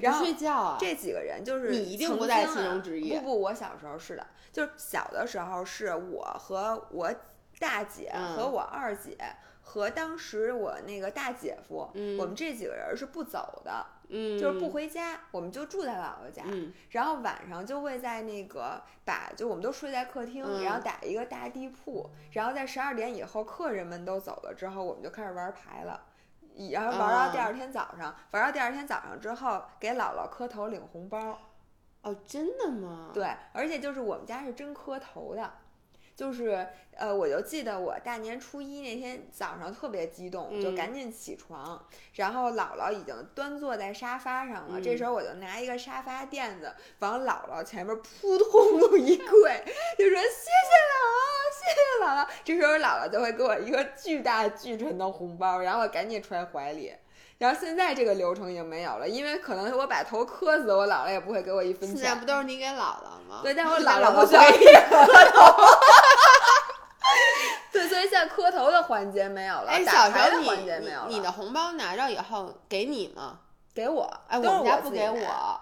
[0.00, 0.76] 然后睡觉啊。
[0.80, 3.16] 这几个人就是你一定不在其中之一。
[3.18, 7.14] 不不，我小时候是的，就是小的时候是我和我
[7.60, 9.16] 大姐和我二姐
[9.60, 11.88] 和当时我那个大姐夫，
[12.18, 13.86] 我们这几个人是不走的。
[14.14, 16.44] 嗯，就是不回家，我们就住在姥姥家，
[16.90, 25.98] 然后晚上就会在那个把，就我们都睡在客厅，然后打一个大地铺，然后在十二点以后，客人们都走了之后，我们就开始玩牌了，
[26.70, 31.38] 然后玩到第二天早上，玩到第二天早上之后，给姥姥磕头领红包。
[32.02, 33.10] 哦，真的吗？
[33.14, 35.50] 对，而且就是我们家是真磕头的。
[36.22, 44.80] 就是，呃，我就记得我大年初一那天早上特别激动，就赶紧起床，然后姥姥已经端坐在沙发上了。
[44.80, 49.64] 这时候我就拿一个沙发垫子往姥姥前面扑通一跪，
[49.98, 52.28] 就说谢谢姥姥，谢谢姥姥。
[52.44, 56.94] 这时候姥姥就会给我一个巨大巨沉的红包，然后我赶紧揣怀里。
[57.42, 61.98] 然后现在这个流程已经没有了，因为可能我把头磕死，我姥姥也不会给我一分钱。
[61.98, 63.40] 现在不都是你给姥姥吗？
[63.42, 65.52] 对，但我 姥姥不需要磕头。
[67.72, 70.48] 对，所以现在磕头的环节没有了，哎，小时候你
[71.08, 73.40] 你的红包拿着以后给你吗？
[73.74, 75.60] 给我，哎，我们家不给我。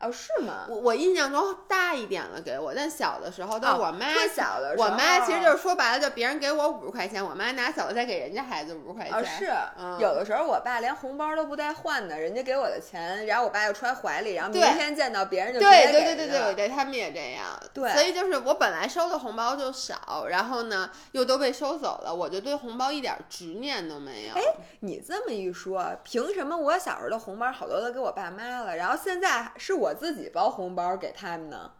[0.00, 0.66] 哦，是吗？
[0.68, 4.12] 我我印象中大一点了给我，但小的时候都是哦我妈。
[4.14, 9.14] 特小的时候，我妈其实就是说白了，就别人给我五十块钱，我妈拿走了再给人家孩子五十块钱。
[9.14, 17.44] 哦，是、嗯有的时候我爸连红包都不带换的，人家给我的钱，然后我爸又揣怀里，然后明天见到别人就直对对对对对对，他们也这样。
[17.74, 24.34] 对所以就是我本来收的红包就少，然后呢又都被收走了，我就对红包一点执念都没有。
[24.34, 24.42] 哎
[24.80, 31.72] 你这么一说，凭什么我小时候的红包好多都给我爸妈了，然后现在是我自己包红包给他们呢？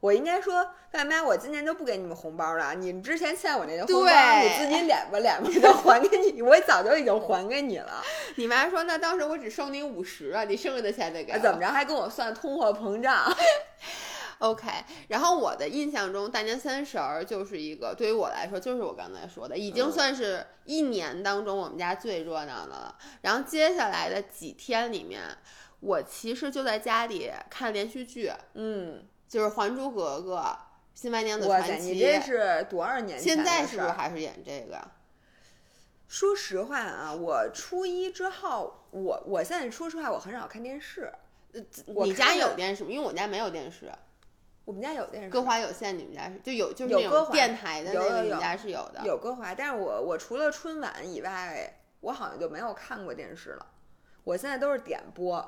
[0.00, 2.72] 我应该说，爸妈，我今年就不给你们红包了。
[2.74, 8.00] 你们之前欠我那个红包，你自己脸吧脸吧就还给你，我早就已经还给你了。
[8.36, 11.38] 你妈说那当时我只收你五十啊，你剩下的钱得给我。
[11.40, 13.24] 怎么着还跟我算通货膨胀？
[14.38, 14.68] OK，
[15.08, 22.96] 然后我的印象中，大年三十儿就是一个对于我来说，就是我刚才说的，已经嗯算是一年当中我们家最热闹的了。
[23.22, 25.20] 然后接下来的几天里面，
[25.80, 30.36] 我其实就在家里看连续剧，嗯，就是《还珠格格》
[30.94, 31.94] 《新白娘子，传奇你》。
[32.00, 33.66] 这是多少年前现在？
[33.66, 34.80] 是不是还是演这个？
[36.08, 41.12] 说实话啊，我初一之后，我我现在说实话，我很少看电视。
[41.52, 41.60] 呃
[42.04, 42.90] 你家有电视吗？
[42.90, 43.90] 因为我家没有电视，
[44.64, 49.02] 我们家有电视，歌华有线，你们家是就有就是那种电台的那个，你们家是有的。
[49.04, 53.66] 有歌华，但是我我除了春晚以外，我好像就没有看过电视了。
[54.24, 55.40] 我现在都是点播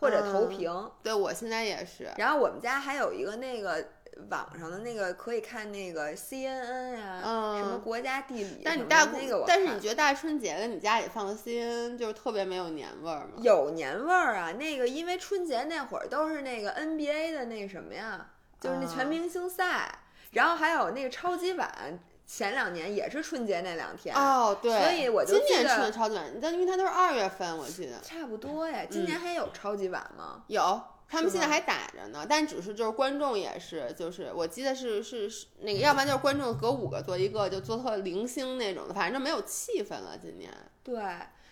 [0.00, 2.10] 或者投嗯屏，对我现在也是。
[2.16, 3.84] 然后我们家还有一个那个
[4.30, 13.32] 网上的那个可以看那个 CNN 呀、嗯什么国家地理但你大那个但是你觉得大春节的你家里放的 CNN 就是特别没有年味儿吗？
[13.38, 18.26] 有年味儿啊，那个因为春节那会儿都是那个 NBA 的那什么呀，
[18.60, 19.98] 就是那全啊明星赛，
[20.32, 21.98] 然后还有那个超级碗，
[22.32, 28.84] 前两年也是春节那两天，哦，对，所以我就今年春的超级晚，但因为它都是二月份，我记得差不多呀。
[28.88, 30.44] 今年还有超级晚吗？
[30.46, 30.80] 有。
[31.08, 40.16] 他们现在还打着呢，但只是就是观众也是，就是我记得是是是那个，要不然就是观众隔五个坐一个，就坐特零星那种的，反正就没有气氛了。
[40.16, 40.52] 今年
[40.84, 41.02] 对。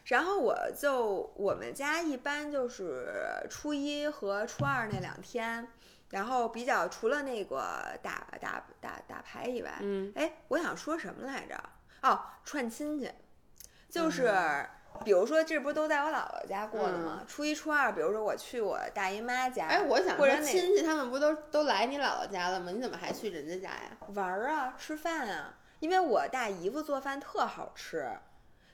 [0.05, 3.13] 然后我就我们家一般就是
[3.51, 5.69] 初一和初二那两天，
[6.11, 11.63] 然后比较除了那个打打打打牌以外，嗯，哎，我想说什么来着？
[12.03, 13.11] 哦，串亲戚，
[13.89, 14.69] 就是、嗯
[15.05, 17.23] 比如说这不都在我姥姥家过的吗？
[17.29, 22.73] 初一初二，比如说我去我大姨妈家，哎，我想或者亲戚他们不都都来你姥姥家了吗？
[22.73, 23.97] 你怎么还去人家家呀？
[24.15, 28.11] 玩儿啊，吃饭啊，因为我大姨夫做饭特好吃。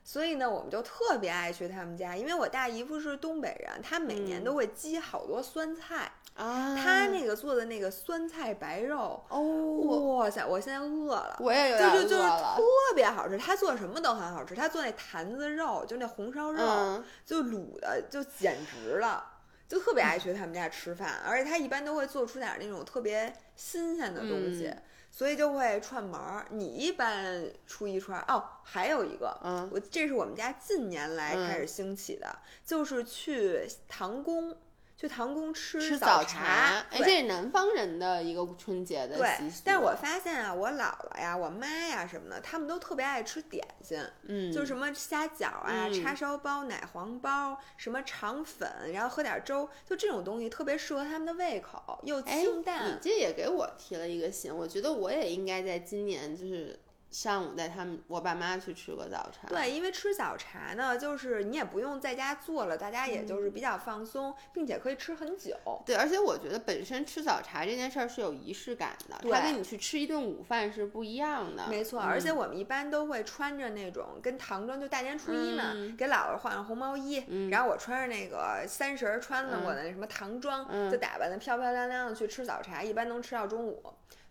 [0.07, 11.39] 所以呢，我们就特别爱去他们家，因为我大姨夫是东北人，他每年嗯都会积好多酸菜，啊他那个做的那个酸菜白肉，哦，哇塞，我现在饿了。
[11.41, 12.63] 我也有就点就就是饿了特。
[12.95, 14.55] 别好吃，他做什么都很好吃。
[14.55, 19.25] 他做那坛子肉，就那红烧肉，嗯，就卤的就简直了，
[19.67, 21.21] 就特别爱去他们家吃饭。
[21.27, 24.83] 而且他一般都会做出点那种特别新鲜的东西，嗯
[25.17, 26.45] 所以就会串门儿。
[26.51, 34.57] 你一般初一初二哦，还有一个，嗯我这是我们家近年来开始兴起的，就是去唐宫。
[34.97, 52.99] 去唐宫吃吃早茶，哎，对这是南方人的一个春节的对习俗。，但是我发现啊，我姥姥呀、我妈呀什么的，他们都特别爱吃点心，嗯，就什么虾饺啊、嗯叉烧包、奶黄包，什么肠粉，然后喝点粥，就这种东西特别适合他们的胃口，又哎，你清淡。
[53.03, 56.79] 这也给我提了一个醒，我觉得我也应该在今年就是
[57.15, 59.47] 上午带他们我爸妈去吃个早茶。
[59.47, 65.57] 对，因为吃早茶呢，就是你也不用在家做了，大家也就是比较放松，并且可以吃很久。
[65.87, 71.69] 对，而且我觉得本身吃早茶这件事儿是有仪式感的，对它跟你去吃一顿午饭是不一样的。
[71.69, 83.81] 没错，嗯而且我们一般都会穿着那种跟唐装，就大年初一嘛，嗯给姥姥换上红毛衣，嗯然后我穿着那个三十儿穿的我的那什么唐装，嗯就打扮的漂漂亮亮的去吃早茶，一般能吃到中午，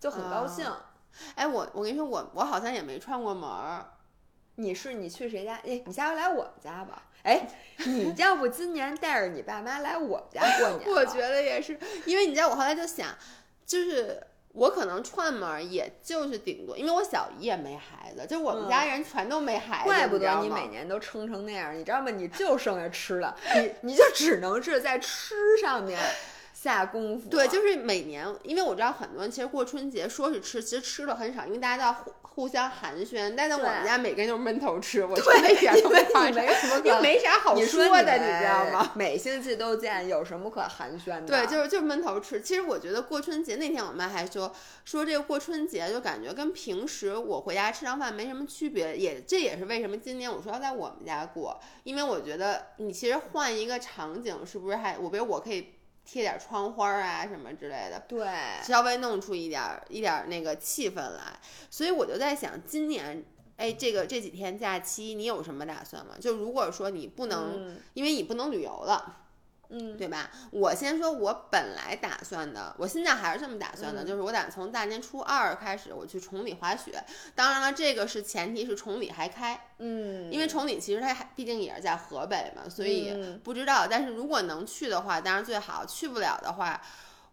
[0.01, 0.69] 就很高兴。
[1.36, 3.86] 哎，我我跟你说，我我好像也没串过门儿。
[4.55, 5.55] 你是你去谁家？
[5.66, 7.03] 哎，你下回来我们家吧。
[7.24, 7.47] 哎，
[7.86, 10.89] 你要不今年带着你爸妈来我们家过年？
[10.89, 13.07] 我觉得也是，因为你知道，我后来就想，
[13.66, 22.11] 就是我可能串门儿，也就是顶多，因为我小姨也没孩子，就我们家人全都没孩子，怪不得你每年都撑成那样，你知道吗？
[22.11, 25.99] 你就剩下吃了， 你你就只能是在吃上面
[26.64, 27.30] 下功夫。
[27.30, 33.36] 对，就是每年，因为我知道很多人其实过春节说是吃，其实吃的很少，因为大家都要互互相寒暄。
[33.36, 38.91] 但在我们家每个人都是闷头吃，我对真的一点都没什么可因为没啥好说的，你你知道吗？？
[38.95, 41.28] 每星期都见，有什么可寒暄的？
[41.28, 42.41] 对，就是就是闷头吃。
[42.41, 44.51] 其实我觉得过春节那天，我妈还说
[44.86, 55.74] 说这个过春节就感觉跟平时我回家吃上饭没什么区别，也这也是为什么今年我说要在我们家过，因为我觉得你其实换一个场景，是不是还我比如我可以
[56.06, 58.28] 贴点窗花啊什么之类的，对，
[58.64, 61.39] 稍微弄出一点儿一点儿那个气氛来。
[61.70, 63.26] 所以我就在想，今年。
[63.56, 66.16] 哎，这个这几天假期你有什么打算吗？
[66.20, 69.22] 就如果说你不能，嗯因为你不能旅游了，
[69.76, 70.30] 嗯，对吧？
[70.51, 77.03] 我先说，我本来打算的，我现在还是这么打算的，嗯就是我打算从大年初二开始我去崇礼滑雪。
[77.34, 83.88] 当然了，这个是前提是崇礼还开，嗯，因为崇礼其实它还毕竟也是在河北嘛，所以嗯不知道。
[83.89, 86.80] 但是如果能去的话，当然最好；去不了的话，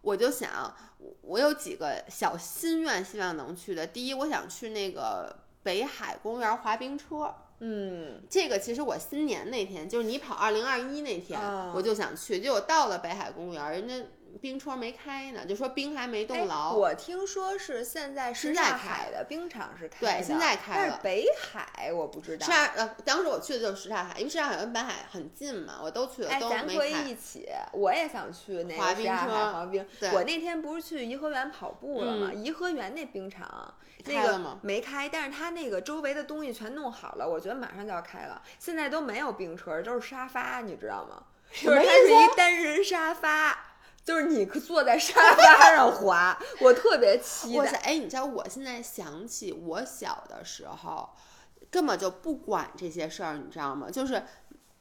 [0.01, 3.85] 我就想，我我有几个小心愿，希望能去的。
[3.85, 7.35] 第一，我想去那个北海公园滑冰车。
[7.61, 8.21] 嗯。
[8.29, 11.71] 这个其实我新年那天，就是你跑二零二一那天，啊。
[11.73, 13.95] 我就想去，结果到了北海公园，人家
[14.39, 16.73] 冰车没开呢，就说冰还没哎冻牢。
[16.73, 22.45] 我听说是现在是在开海的冰场是开对的，现在开了但是北海我不知道。
[22.45, 27.01] 什刹呃，当时我去的就是什刹海，因为什刹海跟北海很近嘛，我都去了，哎，都咱可以没开。
[27.03, 29.85] 一起，我也想去那个什刹海车滑冰。
[29.99, 32.31] 对我那天不是去颐和园跑步了吗？
[32.33, 33.73] 颐和园那冰场
[34.05, 38.41] 那个没开，但是它那个周围的东西全弄好了，我觉得马上就要开了。
[38.57, 41.23] 现在都没有冰车，都是沙发，你知道吗？
[41.51, 43.70] 就是它是一单人沙发。
[44.03, 47.71] 就是你坐在沙发上滑，我特别期待。
[47.83, 51.09] 哎，你知道我现在想起我小的时候，
[51.69, 53.89] 根本就不管这些事儿，你知道吗？
[53.91, 54.23] 就是。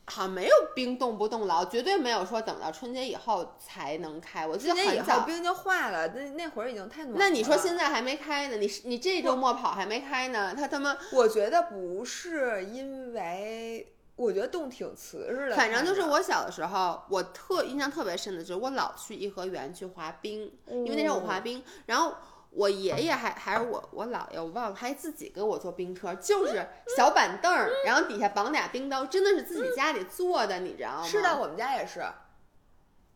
[0.06, 4.44] 好像没有冰冻不冻牢，绝对没有说等到春节以后才能开。
[4.44, 7.18] 我记得很早，冰就化了，那那会儿已经太暖了。
[7.20, 8.56] 那你说现在还没开呢？
[8.56, 10.52] 你是你这周末跑还没开呢？
[10.52, 13.94] 他他妈，我觉得不是因为，
[14.24, 15.56] 我觉得冻挺瓷实的。
[15.56, 22.14] 反正就是，我小的时候，我特印象特别深的就是我老去颐和园去滑冰，因为那时候我滑冰，然后。
[22.52, 26.66] 我爷爷还还是我我姥爷，我忘了，还自己给我做冰车，就是
[26.96, 31.04] 小板凳儿，然后底下绑俩冰刀，真的是自己家里做的，你知道吗？
[31.04, 32.00] 是的，我们家也是，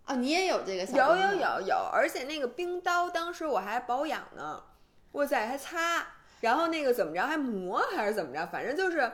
[0.05, 4.63] 啊，你也有这个小有有有有，而且那个冰刀当时我还保养呢，
[5.11, 6.07] 哇塞还擦，
[6.43, 9.11] 然后那个怎么着还磨还是怎么着，反正就是，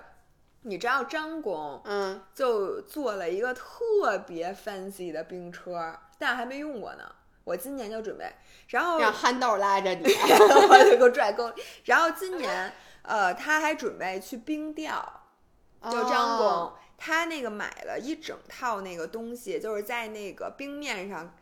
[0.63, 7.05] 你知道张工嗯，就做了一个特别 fancy 的冰车，但还没用过呢。
[7.45, 8.31] 我今年就准备，
[8.69, 10.05] 然后让憨豆拉着你，
[10.69, 11.51] 我就给我拽沟。
[11.85, 15.23] 然后今年，呃，他还准备去冰钓，
[15.83, 21.35] 就张工，哦他那个买了一整套那个东西，就是在那个冰面上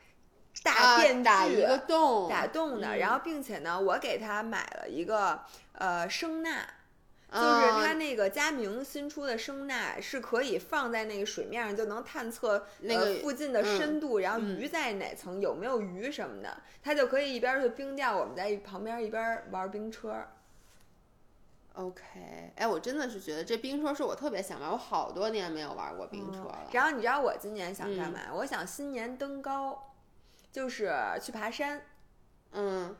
[0.63, 2.87] 大啊电锯、打一个洞，打洞的。
[2.95, 5.41] 嗯然后，并且呢，我给他买了一个
[5.73, 6.65] 呃声呐。
[7.31, 14.59] 就是啊它那个佳明新出的声呐是可以放在那个水面上，就能探测那个呃、附近的深度，然后嗯。
[14.59, 20.27] 鱼在哪层，有没有鱼什么的，它就可以一边去冰钓，我们在旁边一边玩冰车。
[21.75, 26.69] OK，哎，我真的是觉得这冰车是我特别想玩，我好多年没有玩过冰车了。
[26.73, 28.13] 然后你知道我今年想干嗯。
[28.13, 28.21] 嘛？
[28.35, 29.93] 我想新年登高，
[30.51, 31.83] 就是去爬山，
[32.51, 32.97] 嗯，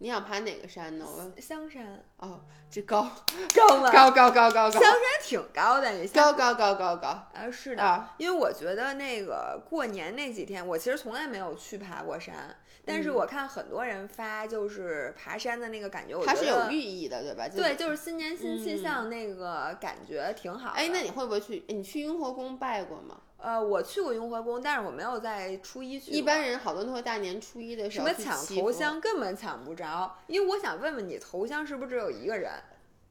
[0.00, 1.04] 你想爬哪个山呢？
[1.06, 2.40] 我香山哦，
[2.70, 3.02] 这高
[3.54, 3.90] 高吗？
[3.90, 4.92] 高高高高高香山
[5.22, 8.14] 挺高的，你香高高高高高啊是的，啊！
[8.16, 12.54] 因为我觉得那个过年那几天，我其实从来没有去爬过山，
[12.86, 17.48] 但是嗯我看很多人发就是爬山的那个感觉，我它是有寓意的，对吧？
[17.48, 20.76] 对，就是新年新气嗯象，那个感觉挺好的。
[20.76, 21.64] 哎，那你会不会去？
[21.68, 23.20] 你去雍和宫拜过吗？
[23.40, 26.10] 呃，我去过雍和宫，但是我没有在初一去。
[26.10, 28.56] 一般人好多都会大年初一的时候什么抢？
[28.56, 32.50] 头香根本抢不着，因为我想问问你，头香是不是只有一个人？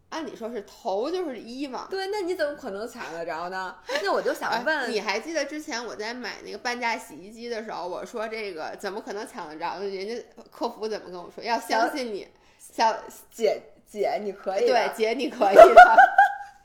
[0.09, 1.87] 按理说是头就是一嘛。
[1.89, 3.75] 对，那你怎么可能抢得着呢？
[4.03, 9.79] 那我就想哎问，你还记得之前我在买那个半价洗衣机的时候，我说这个怎么可能抢得着？
[9.79, 11.43] 人家客服怎么跟我说？
[11.43, 12.27] 要相信你，
[12.59, 12.97] 小
[13.31, 15.95] 姐姐你可以对姐你可以的。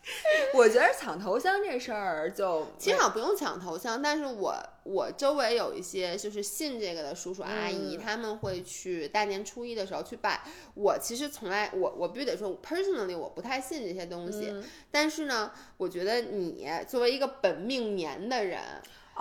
[0.54, 10.42] 我觉得抢头香这事儿就 其实好像不用抢头香，但是我我周围有一些就是信这个的叔叔阿姨，嗯他们会去大年初一的时候去拜。
[10.74, 18.60] 我其实从来我我必须得说，personally 我不太信这些东西，嗯但是呢，我觉得你作为一个本命年的人，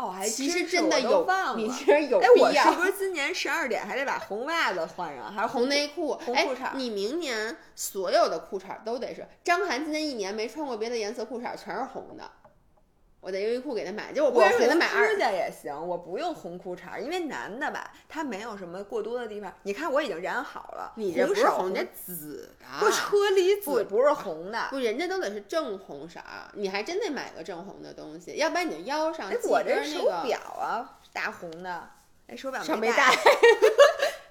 [0.01, 1.27] 哦，还其实真的有。
[1.55, 2.63] 你其实有哎，我必要。
[2.63, 12.23] 是不是今年十二点还得把红袜子换上，还是红内裤，哎红裤衩你明年所有的裤衩儿都得是张涵今年一年没穿过别的颜色裤衩儿，全是红的。
[13.21, 19.53] 我在优衣库给他买，就我我不是给他买指甲也行，我不用红裤衩，因为男的吧，他没有什么过多的地方。
[19.61, 24.67] 你看我已经染好了，你这不是红，你这紫的，不车厘子，不是红的。
[24.71, 31.89] 不，人家都得是正红色儿，你还真得买个正红的东西，要不然你就腰上哎，我这手表啊，大红的，
[32.25, 33.13] 哎，手表上没没戴。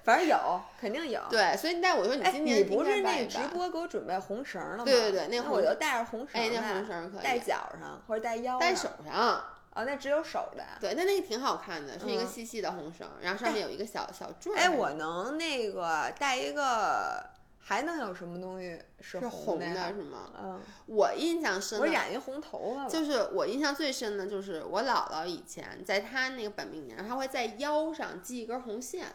[0.03, 1.21] 反正有，肯定有。
[1.29, 3.37] 对，所以但我说你哎，今年你不是那个直？
[3.53, 4.83] 播给我准备红绳了吗？
[4.85, 9.43] 对对对那我就带着红绳哎，那红绳儿可以戴脚上或者戴腰戴上手上。
[9.73, 10.63] 哦，那只有手的。
[10.81, 14.57] 对，那那个挺好看的，是一个嗯细细的红绳儿，然后上面有一个小小坠儿。
[14.57, 17.25] 哎，我能那个带一个，
[17.59, 20.29] 还能有什么东西是是红的是吗？
[20.43, 22.85] 嗯，我印象深的，我染一红头发。
[22.89, 29.05] 就是我印象最深的就是我姥姥以前在她那个本命年，她会在腰上系一根红线，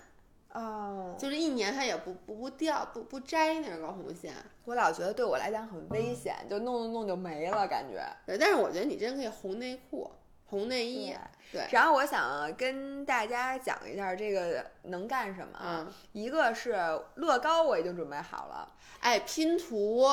[0.57, 4.33] 哦，就是一年它也不不不掉不不摘那个红线。
[4.65, 8.03] 我老觉得对我来讲很危险，就弄弄弄就没了感觉。
[8.25, 10.11] 对，但是我觉得你真可以红内裤、
[10.47, 11.15] 红内衣。
[11.53, 15.59] 对，然后我想跟大家讲一下这个能干什么。
[15.63, 16.73] 嗯，一个是
[17.17, 18.67] 乐高，我已经准备好了。
[19.01, 20.09] 哎，拼图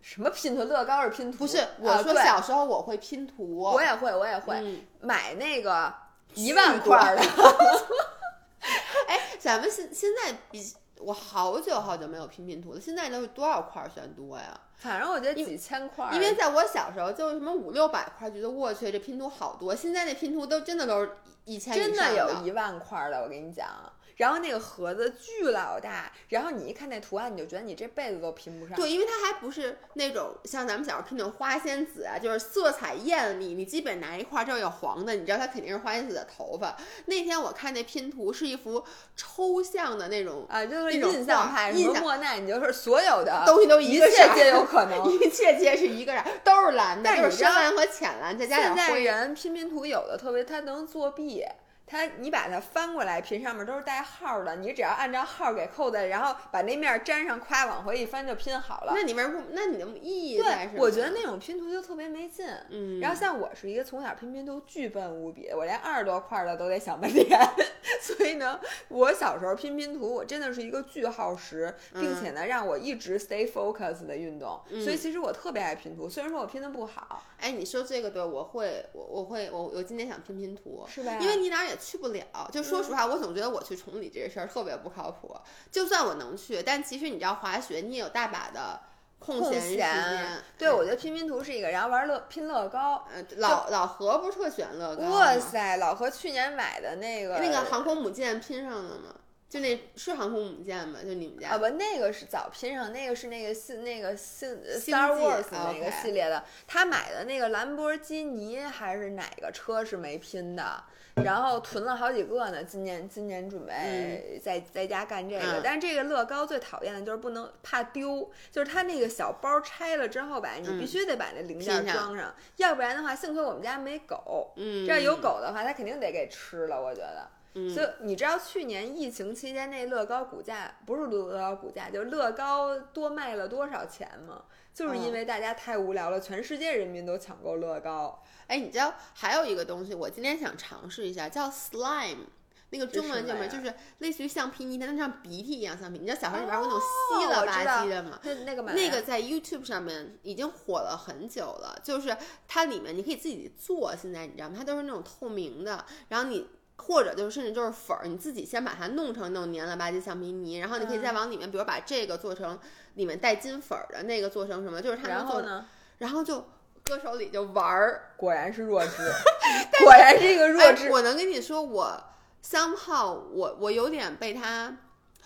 [0.00, 0.62] 什么拼图？
[0.62, 1.38] 乐高是拼图？
[1.38, 5.92] 不是啊我说小时候我会拼图，我也会，我也会、嗯买那个
[6.34, 7.22] 一巨万多块儿的。
[9.08, 14.58] 哎，咱们现现在比我好久好久没有拼拼图了，现在都是多少块儿算多呀？
[14.76, 19.74] 反正我觉得几千块儿，因为在我小时候，就什么五六百块，觉得我去这拼图好多。
[19.74, 21.10] 现在那拼图都真的都是
[21.44, 23.68] 一千以真上的有一万块儿的，我跟你讲。
[24.16, 28.76] 然后那个盒子巨老大，然后你一看那图案，你就觉得你这辈子都拼不上。
[28.76, 36.76] 对，因为它还不是那种像咱们小时候拼那种花仙子啊，就是色彩艳丽，你基本拿一块儿这有黄的，你知道它肯定是花仙子的头发。
[37.06, 38.84] 那天我看那拼图是一幅
[39.16, 45.12] 抽象的那种啊，就是印象画派，什印象么莫奈，你就是所有的东西都一个色儿切皆有 可能。
[45.12, 49.04] 一切皆是一个色儿，都是蓝的，但就是深蓝和浅蓝，再加现在点灰。
[49.04, 51.44] 人拼拼图有的特别，他能作弊。
[51.86, 58.92] 他你把它翻过来拼，上面都是带号儿的，你只要按照号儿给扣在，然后把那面儿粘上，夸往回一翻就拼好了。
[58.94, 59.48] 那你为什么不？
[59.52, 62.46] 那你的意义在是，对我觉得那种拼图就特别没劲。
[62.70, 67.38] 嗯，然后像我是一个从小拼拼图巨笨无比，我连二十多块儿的都得想半天，
[68.00, 68.58] 所以呢，
[68.88, 81.18] 我小时候拼拼图，我真的是一个巨耗时，并且呢让我一直 stay focus 的运动，嗯所以其实我特别爱拼图，虽然说我拼的不好，哎，你说这个对，我会，我我会，我我今天想拼拼图，是吧？
[81.20, 82.24] 因为你哪儿也去不了。
[82.52, 85.34] 就说实话，我总觉得我去崇礼这事儿特别不靠谱。
[85.70, 88.80] 就算我能去，但其实你知道滑雪，你也有大把的
[89.18, 90.42] 空空闲时间。
[90.58, 93.04] 对，我觉得拼拼图是一个，然后玩乐拼乐高。
[93.14, 95.08] 嗯，老老何不是特喜欢乐高？
[95.08, 99.14] 哇塞，老何去年买的那个那个航空母舰拼上了吗？
[99.48, 101.00] 就那是航空母舰吗？
[101.04, 101.50] 就你们家？
[101.50, 104.48] 啊不，那个是早拼上，那个是那个星那个星
[104.80, 106.42] 星 Star Wars 那个系列的。
[106.66, 110.82] 他买的那个兰博基尼还是哪个车是没拼的，
[111.16, 112.64] 然后囤了好几个呢。
[112.64, 124.52] 今年今年准备在、在家干这个，嗯但是这个乐高最讨厌的就是不能怕丢，就是它那个小包拆了之后吧，你必须得把那零件装上，要不然的话，幸亏我们家没狗。
[124.56, 127.28] 嗯，这要有狗的话，它肯定得给吃了，我觉得。
[127.54, 134.42] 嗯，所以你知道去年疫情期间那乐高股价不是乐高股价，就是乐高多卖了多少钱吗？
[134.74, 138.22] 就是因为大家太无聊了，全世界人民都抢购乐高。
[138.46, 142.26] 哎，你知道还有一个东西，我今天想尝试一下，叫 slime。
[142.74, 143.46] 那个中文叫什么？
[143.48, 145.98] 就是类似于橡皮泥，但它像鼻涕一样橡皮。
[145.98, 148.18] 你知道小时候你玩过那种哦稀了吧唧的吗？
[148.22, 152.16] 那那个那个在 YouTube 上面已经火了很久了，就是
[152.48, 154.54] 它里面你可以自己做，现在你知道吗？
[154.56, 162.58] 它都是那种透明的，然后你或者就是甚至就是粉儿，你自己先把它弄成那种黏了吧唧橡皮泥，然后你可以再往里面，比如把这个做成
[162.94, 165.66] 里面带金粉儿的那个做成什么，就是它能做成，然后呢？
[165.98, 166.44] 然后就
[166.82, 168.10] 搁手里就玩儿。
[168.16, 169.10] 果然是弱智，
[169.84, 170.88] 果然是一个弱哎智。
[170.90, 172.02] 我能跟你说，我
[172.44, 174.76] somehow 我我有点被它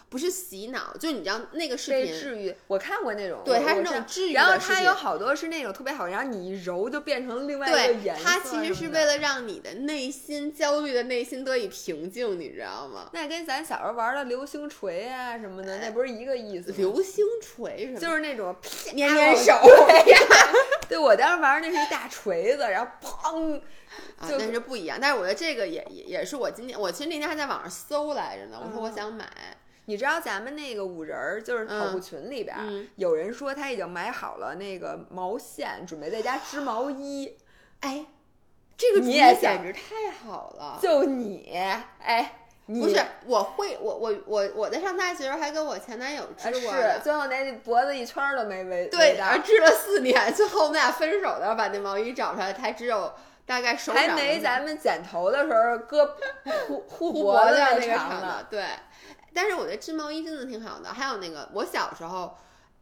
[0.09, 2.07] 不是洗脑，就你知道那个视频。
[2.13, 13.11] 治愈，我看过那种，对它是那种治愈然后它有好多是那种特别好，然后你一揉就变成另外一个对颜，色它其实是为了让你的内心焦虑的内心得以平静，你知道吗？
[13.13, 16.73] 那跟咱小时候玩的流星锤啊什么的，那不是一个意思？
[16.73, 17.99] 流星锤什么？
[17.99, 18.55] 就是那种
[18.95, 19.53] 捏捏手
[20.89, 23.61] 对我当时玩的那是一大锤子，然后砰，
[24.19, 24.99] 啊，就那是不一样。
[25.01, 28.61] 但是我觉得这个也也也是我今天，我其实那天还在网上搜来着呢。
[28.65, 29.27] 我说我嗯想买，
[29.87, 32.57] 你知道咱们那个五人儿就是跑步群里边
[32.97, 37.37] 有人说他已经买好了那个毛线，准备在家织毛衣。
[37.81, 38.07] 哎，
[38.77, 40.79] 这个主意你也简直太好了。
[40.83, 41.49] 就你，
[42.03, 42.35] 哎，
[42.67, 53.13] 你不是，我会，我我我我在上大学时候还跟我前男友织呃过的是，最后那脖子一圈儿都没围对，围到然后织了四年，最后我们俩分手的时候把那毛衣找出来，才只有
[53.45, 56.11] 大概手还没咱们剪头的时候胳
[56.67, 58.17] 护护护脖子子那那长呢。
[58.17, 58.65] 个长的，对。
[59.37, 62.35] 但是我觉得织毛衣真的挺好的，还有那个我小时候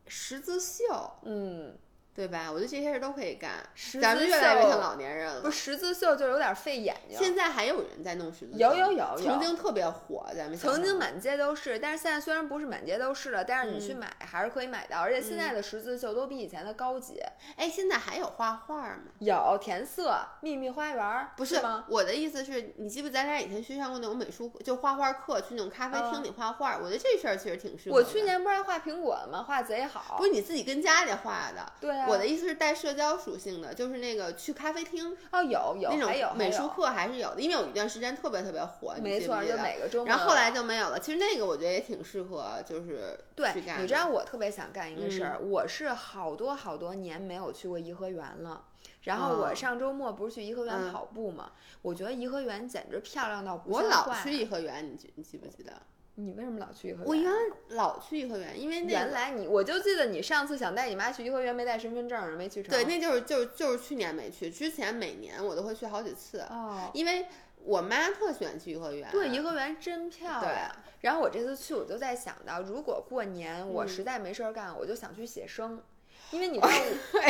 [0.07, 1.77] 十字绣，嗯，
[2.15, 2.51] 对吧？
[2.53, 3.53] 我觉得这些事儿都可以干。
[3.75, 5.41] 十咱们越来越像老年人了。
[5.41, 7.19] 不是十字绣就有点费眼睛。
[7.19, 17.21] 现在还有人在弄十字绣，有有有有曾经特别火，咱们曾经满街都是，但是现在虽然不是满街都是了，但是你去嗯买还是可以买到，而且现在的十字绣都比以前的高级。
[17.57, 19.05] 哎，现在还有画画吗？
[19.21, 21.85] 有填色、秘密花园儿，不是吗？
[21.89, 23.09] 我的意思是你记不？
[23.15, 26.77] 咱俩以前去上过那种美术，就画画课，去那种咖啡厅嗯里画画。
[26.79, 27.97] 我觉得这事儿其实挺适合。
[27.97, 29.45] 我去年不是还画苹果了吗？
[29.47, 30.17] 画贼好。
[30.19, 40.09] 不是你自己跟家里画的，对啊，我的意思是带社交属性的，就是那个去咖啡厅哦有有那种美术课还是有的，因为有一段时间特别特别火，你没错，就每个周末。
[40.09, 40.99] 然后后来就没有了。
[40.99, 48.65] 其实那个我觉得也挺适合，就是对，你知道我特别想干一个事嗯儿，我是好多好多年没有去过颐和园了。
[49.03, 51.53] 然后我哦上周末不是去颐和园嗯跑步嘛？
[51.83, 55.73] 我觉得颐和园简直漂亮到不我老去颐和园，你记你记不记得？
[56.17, 57.07] 你为什么老去颐和园？
[57.07, 57.39] 我原来
[57.71, 62.71] 老去颐和园，因为那原来你，我就记得你上次想带你妈去颐和园，没带身份证，没去成。
[62.71, 67.27] 对，那就是就是就是去年没去，之前每年我都会去好几次，哦，因为
[67.65, 69.11] 我妈特喜欢去颐和园。
[69.11, 70.71] 对，颐和园真漂对亮。
[71.01, 75.83] 然后我这次去，我就在想到，如果过年我嗯实在没事儿干，我就想去写生，
[76.31, 76.69] 因为你知道，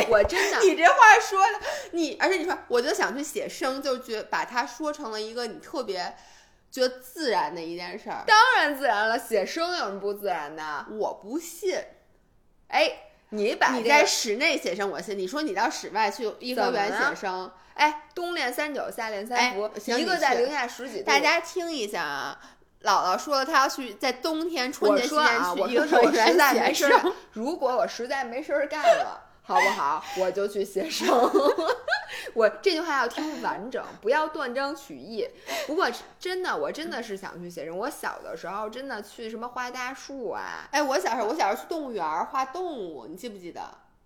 [0.09, 6.15] 我真的 你这话说的，你而且你说，我就想去写生，就觉把它说成了一个你特别
[6.75, 8.25] 觉得自然的一件事儿。
[8.27, 10.85] 当然自然了，写生有什么不自然的？
[10.91, 11.73] 我不信，
[12.67, 12.91] 哎，
[13.29, 15.17] 你把你在室内写生，我信。
[15.17, 21.05] 你说你到室外去颐和园写生，哎，冬练三九，夏练三哎伏，一个在零下十几度。
[21.05, 22.37] 大家听一下啊。
[22.83, 25.17] 姥姥说了，她要去在冬天春我节期间
[25.57, 30.03] 我去颐和说我实园写在没事儿生。，如果我实在没事儿干了，好不好？
[30.19, 31.07] 我就去写生。
[32.33, 35.27] 我这句话要听完整，不要断章取义。
[35.67, 35.87] 不过
[36.19, 37.77] 真的，我真的是想去写生。
[37.77, 43.61] 我小的时候真的去什么画大树啊，哎，我小时候，我小时候去动物园儿画动物，你记不记得？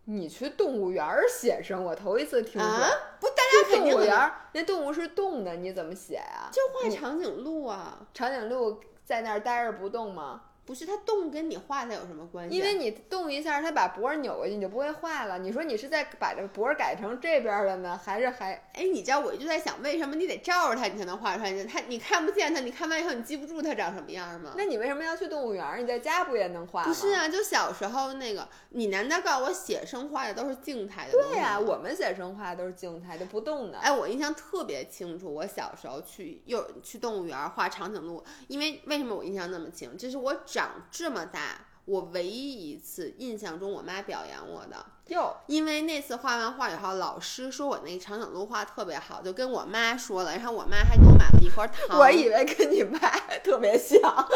[0.06, 2.68] 你去动物园儿写生，我头一次听说。
[2.68, 10.42] 啊，不，大家肯定很动物园儿，那动物是动的，你怎么写啊、就画长颈鹿啊，长颈鹿在那儿待着不动吗？
[10.70, 12.54] 不是它动跟你画它有什么关系？
[12.54, 15.40] 啊因为你动一下，它把脖儿扭过去，你就不会画了。
[15.40, 21.64] 你说你是在把这脖儿改成这边儿了呢，还是还哎，你知道我一直在想，为什么你得照着它，你才能画出来？
[21.64, 24.54] 它你看不见它，你看完以后你记不住它长什么样吗？
[24.56, 25.80] 那你为什么要去动物园儿？
[25.80, 26.88] 你在家不也能画吗？
[26.88, 31.26] 不是啊，就小时候那个，你难道告诉我写生画的都是静态的吗？
[31.32, 33.80] 对呀、我们写生画的都是静态的，不动的。
[33.80, 39.98] 哎，我印象特别清楚，我小时候去幼去动物园画长颈鹿，因为为什么我印象那么清？
[39.98, 40.59] 这是我长
[40.92, 44.86] 这么大我唯一一次印象中我妈表扬我的。
[45.08, 53.00] 哟，因为那次画完画以后，老师说我那长颈鹿画特别好，就跟我妈说了，然后我妈还给我买了一盒糖，我以为跟你妈
[53.44, 54.00] 特别像。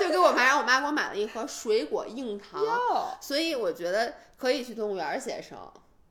[0.00, 5.58] 就给我妈，然后我妈给我买了一盒水果硬糖，哟，所以我觉得可以去动物园写生。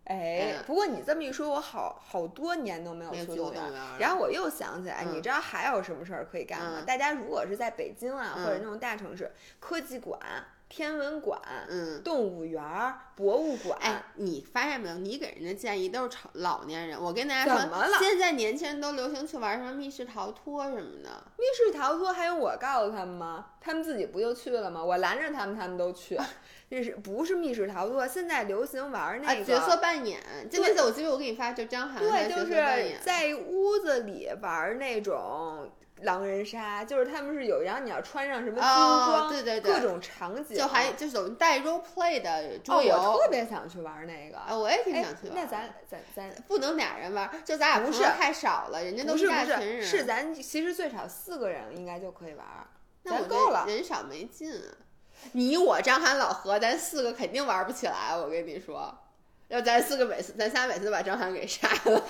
[0.05, 3.97] 哎嗯，不过你这么一说，我好好多年都没有去去动物园过动物园儿。
[3.99, 6.77] 然后我又想起来，嗯你知道还有什么事儿可以干吗？
[6.79, 10.19] 嗯大家如果是在北京啊，嗯或者那种大城市，科技馆、
[10.69, 14.95] 天文馆、嗯，动物园儿、博物馆，哎，你发现没有？
[14.99, 17.01] 你给人的建议都是老老年人。
[17.01, 21.23] 我跟大家说，怎么了现在年轻人都流行去玩什么密室逃脱什么的。
[21.37, 23.47] 密室逃脱还用我告诉他们吗？
[23.59, 24.83] 他们自己不就去了吗？
[24.83, 26.19] 我拦着他们，他们都去。
[26.69, 28.07] 这是不是密室逃脱？
[28.07, 32.97] 现在流行玩那啊，个、角色扮演，就那次我记得我给你发，就张涵对，就是。
[33.03, 42.95] 在屋子里玩那种狼人杀，就是他们是有，然后你要穿上什么精哦装，对对对各种场景，就还就是有带 role play 的哦，桌游。
[42.95, 44.37] 我特别想去玩那个。
[44.37, 45.35] 啊，我也挺哎想去玩。
[45.35, 49.83] 那咱咱咱不能俩人玩，就咱俩不是太少了，人家都是一大群人。
[49.83, 52.45] 是是咱其实最少四个人应该就可以玩，
[53.03, 53.65] 那我咱够了。
[53.67, 54.83] 人少没劲啊。
[55.33, 58.93] 你我张涵老何，咱四个肯定玩不起来，我跟你说。
[59.47, 62.03] 要咱四个每次，咱仨每次都把张涵给杀了。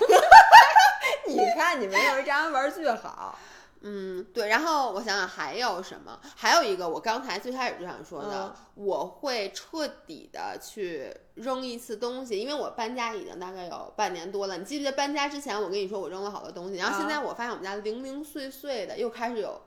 [1.28, 3.38] 你看你们要是张涵玩巨好。
[3.82, 4.48] 嗯，对。
[4.48, 6.18] 然后我想想还有什么？
[6.34, 14.56] 还有一个，我刚才最开始就想说的，我会彻底的去扔一次东西，因为我搬家已经大概有半年多了。
[14.56, 19.60] 你记不记得搬家之前我跟你说我扔了好多东西，然后现在我发现我们家零零碎碎的又开始有。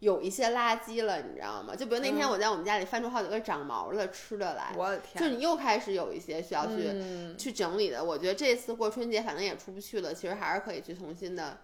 [0.00, 1.74] 有一些垃圾了，你知道吗？
[1.74, 8.04] 就比如那天我在我们家里翻出好几个长毛的吃的来，我的天，就你又开始有一些需要去、嗯去整理的。
[8.04, 11.58] 我觉得这次过春节反正也出不去了，其实还是可以去重新的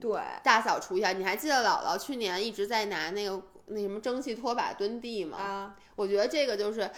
[0.00, 1.12] 对，大扫除一下。
[1.12, 5.38] 你还记得姥姥去年一直在拿那个那什么蒸汽拖把蹲地吗？
[5.38, 6.90] 啊，我觉得这个就是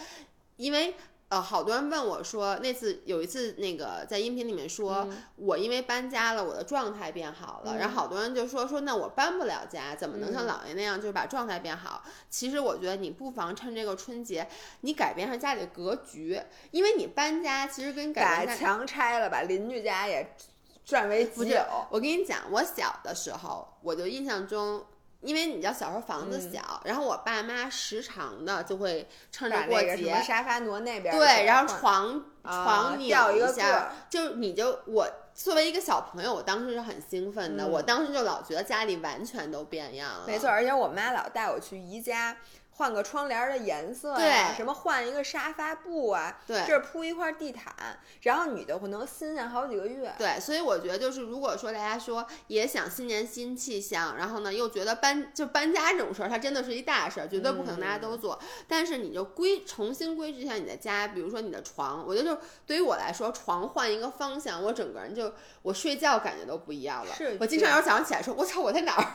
[0.57, 0.95] 因为
[1.31, 5.07] 呃，好多人问我说，那次有一次那个在音频里面说，
[5.37, 12.03] 我因为搬家了，我的状态变好了，然后好多人就说说，那我搬不了家，怎么能像姥爷那样就是把状态变好？
[12.29, 14.45] 其实我觉得你不妨趁这个春节，
[14.81, 16.37] 你改变上家里的格局，
[16.71, 20.35] 因为你搬家其实跟改把墙拆了，把邻居家也
[20.83, 21.63] 占为己有。
[21.89, 24.85] 我跟你讲，我小的时候，我就印象中。
[25.21, 40.23] 因为你知道小时候房子嗯小，然后我爸妈时常的就会趁着过节沙发挪那边儿，对，然后床啊床拧掉一个下就你就我作为一个小朋友，我当时是很兴奋的，嗯我当时就老觉得家里完全都变样了。
[40.27, 42.35] 没错，，而且我妈老带我去宜家。
[42.73, 47.73] 换个窗帘儿的颜色呀、对什么换一个沙发布啊，对这儿铺一块地毯，
[48.21, 50.11] 然后你就会能新鲜好几个月。
[50.17, 58.39] 对，所以我觉得就是，如果说大家说也想新年新气象，然后呢又觉得搬就搬家这种事儿，它真的是一大事儿，绝对不可能大家都做。
[58.67, 65.31] 但是你就规重新规制一下你的家，比如说你的床，我觉得就对于我来说，床换一个方向，我整个人就
[65.61, 67.13] 我睡觉感觉都不一样了。
[67.13, 69.05] 是我经常有时候早上起来说，我操，我在哪儿？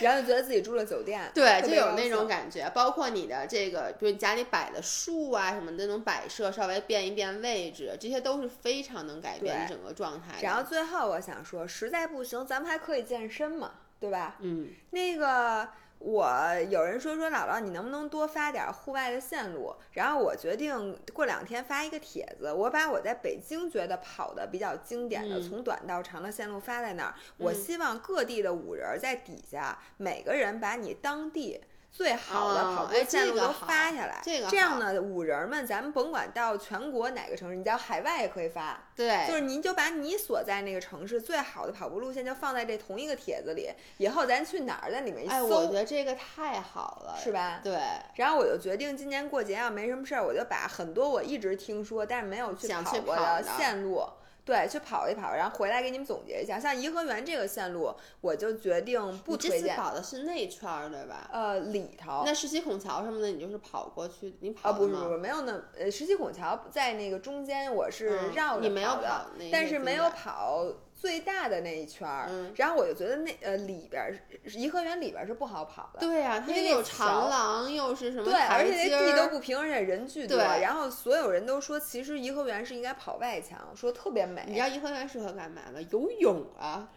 [0.00, 10.42] 然后就觉得自己住了酒店，对，就有那种感觉，包括你的这个，比如你家里摆的树啊什么的那种摆设，稍微变一变位置，这些都是非常能改变你整个状态的。
[10.42, 14.36] 然后最后我想说，实在不行，咱们还可以健身嘛，对吧？
[14.40, 15.68] 嗯，那个
[16.04, 16.28] 我
[16.68, 19.74] 有人说说姥姥，你能不能多发点户外的线路？
[19.92, 27.14] 然后我决定过两天发一个帖子，我把我在北京觉得跑的比较经典的，嗯从短到长的线路发在那儿。
[27.38, 31.62] 我嗯希望各地的五人在底下，每个人把你当地。
[31.94, 47.60] 最好的跑步线路都发下来，这样呢，五人们咱们甭管到全国哪个城市，你到海外也可以发，对，就是您就把你所在那个城市最好的跑步路线就放在这同一个帖子里，以后咱去哪儿在里面一哎，我，觉得这个太好了，是吧？
[47.62, 47.78] 对，
[48.16, 54.02] 然后我就决定今年过节要没什么事儿，我就把很多我一直听说但是没有去跑过的线路。
[54.44, 56.60] 对，去跑一跑，然后回来给你们总结一下。
[56.60, 59.76] 像颐和园这个线路，我就决定不你这次推荐。
[59.76, 61.28] 跑的是内圈儿对吧？
[61.32, 72.26] 呃，里头那十七孔桥什么的，你就是跑过去，你跑啊，的吗不是不是，没有那呃，十七孔桥在那个中间，我是嗯绕着你没有跑那但是没有跑最大的那一圈儿。
[72.30, 80.38] 嗯然后我就觉得那呃里边儿颐和园里边儿是不好跑的，对呀、它因为有长廊，又是什么对，而台且那阶地都不平，而且人巨多。
[80.38, 84.44] 然后所有人都说，其实颐和园是应该跑外墙，说特别美。
[84.46, 85.80] 你知道颐和园适合干嘛吗？
[85.90, 86.88] 游泳啊，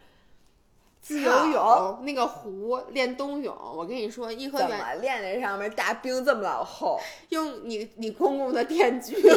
[1.02, 3.56] 自由泳，那个湖练冬泳。
[3.56, 7.00] 我跟你说，颐和怎园么练那上面大冰这么老厚？
[7.30, 9.16] 用你你公公的电锯。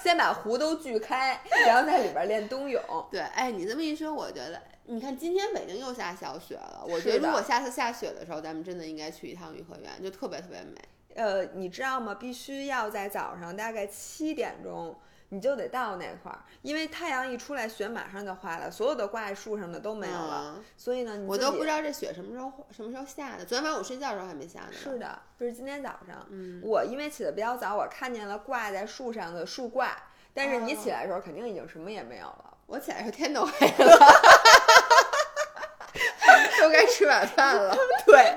[0.00, 2.82] 先把湖都锯开，然后在里边练冬泳。
[3.10, 6.84] 对，哎，你这么一说，我觉得，你看今天北京又下小雪了。
[6.88, 10.80] 我觉得如果下次下雪的时候，咱们真的应该去一趟颐和园，就特别特别美。
[11.14, 12.14] 呃，你知道吗？
[12.14, 14.96] 必须要在早上大概七点钟，
[15.32, 20.56] 你就得到那块儿，因为太阳一出来，雪马上就化了，所有的挂在树上的都没有了。
[20.56, 23.44] 嗯所以呢，你我都不知道这雪什么时候什么时候下的。
[23.46, 24.66] 昨天晚上我睡觉的时候还没下呢。
[24.70, 26.26] 是的，就是今天早上。
[26.28, 29.96] 嗯，我因为起得比较早，我看见了挂在树上的树挂，
[30.34, 32.58] 但是你哦起来的时候肯定已经什么也没有了。
[32.66, 33.98] 我起来的时候天都 黑了，
[36.60, 37.74] 都该吃晚饭了。
[38.04, 38.36] 对，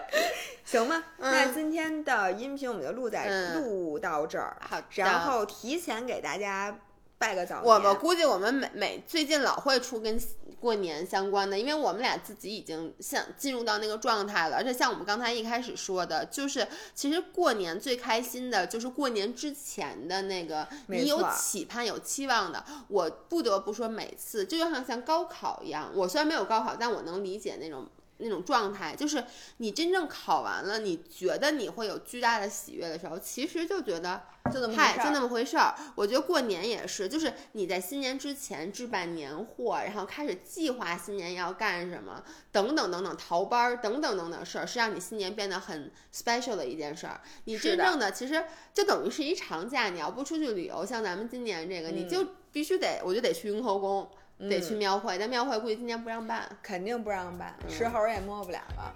[0.75, 1.03] 行吧。
[1.19, 6.77] 嗯那今天的音频我们就录在、嗯录到这儿，好的然后提前给大家
[7.17, 7.65] 拜个早年。
[7.65, 10.19] 我们估计我们每每最近老会出跟
[10.59, 22.63] 过年相关的，因为我们俩自己已经像进入到那个状态了，而且像我们刚才一开始说的，就是其实过年最开心的就是过年之前的那个，你有期盼、有期望的。
[22.87, 27.87] 我不得不说，每次就像像高考一样，我虽然没有高考，但我能理解那种。
[28.17, 29.23] 那种状态，就是
[29.57, 34.21] 你真正考完了，你觉得你会有巨大的喜悦的时候，其实就觉得
[34.53, 35.75] 就那么回嗨，就那么回事儿。
[35.95, 47.19] 我觉得过年也是，就是你在新年之前置办年货，然后开始计划新年要干什么，等等等等，逃班儿等等等等事儿，是让你新年变得很 special 的一件事儿。
[47.43, 56.49] 你真正的其实就等于是一长假，你要不出去旅游，像咱们今年这个，你嗯就必须得，我就得去雍和宫，得去庙会但庙会估计今年不让办。
[56.61, 58.93] 肯定不让办石猴也摸不了了。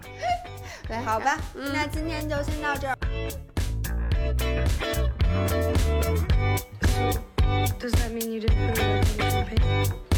[1.04, 2.96] 好吧那今天就先到这儿。
[7.78, 10.09] Does that mean you didn't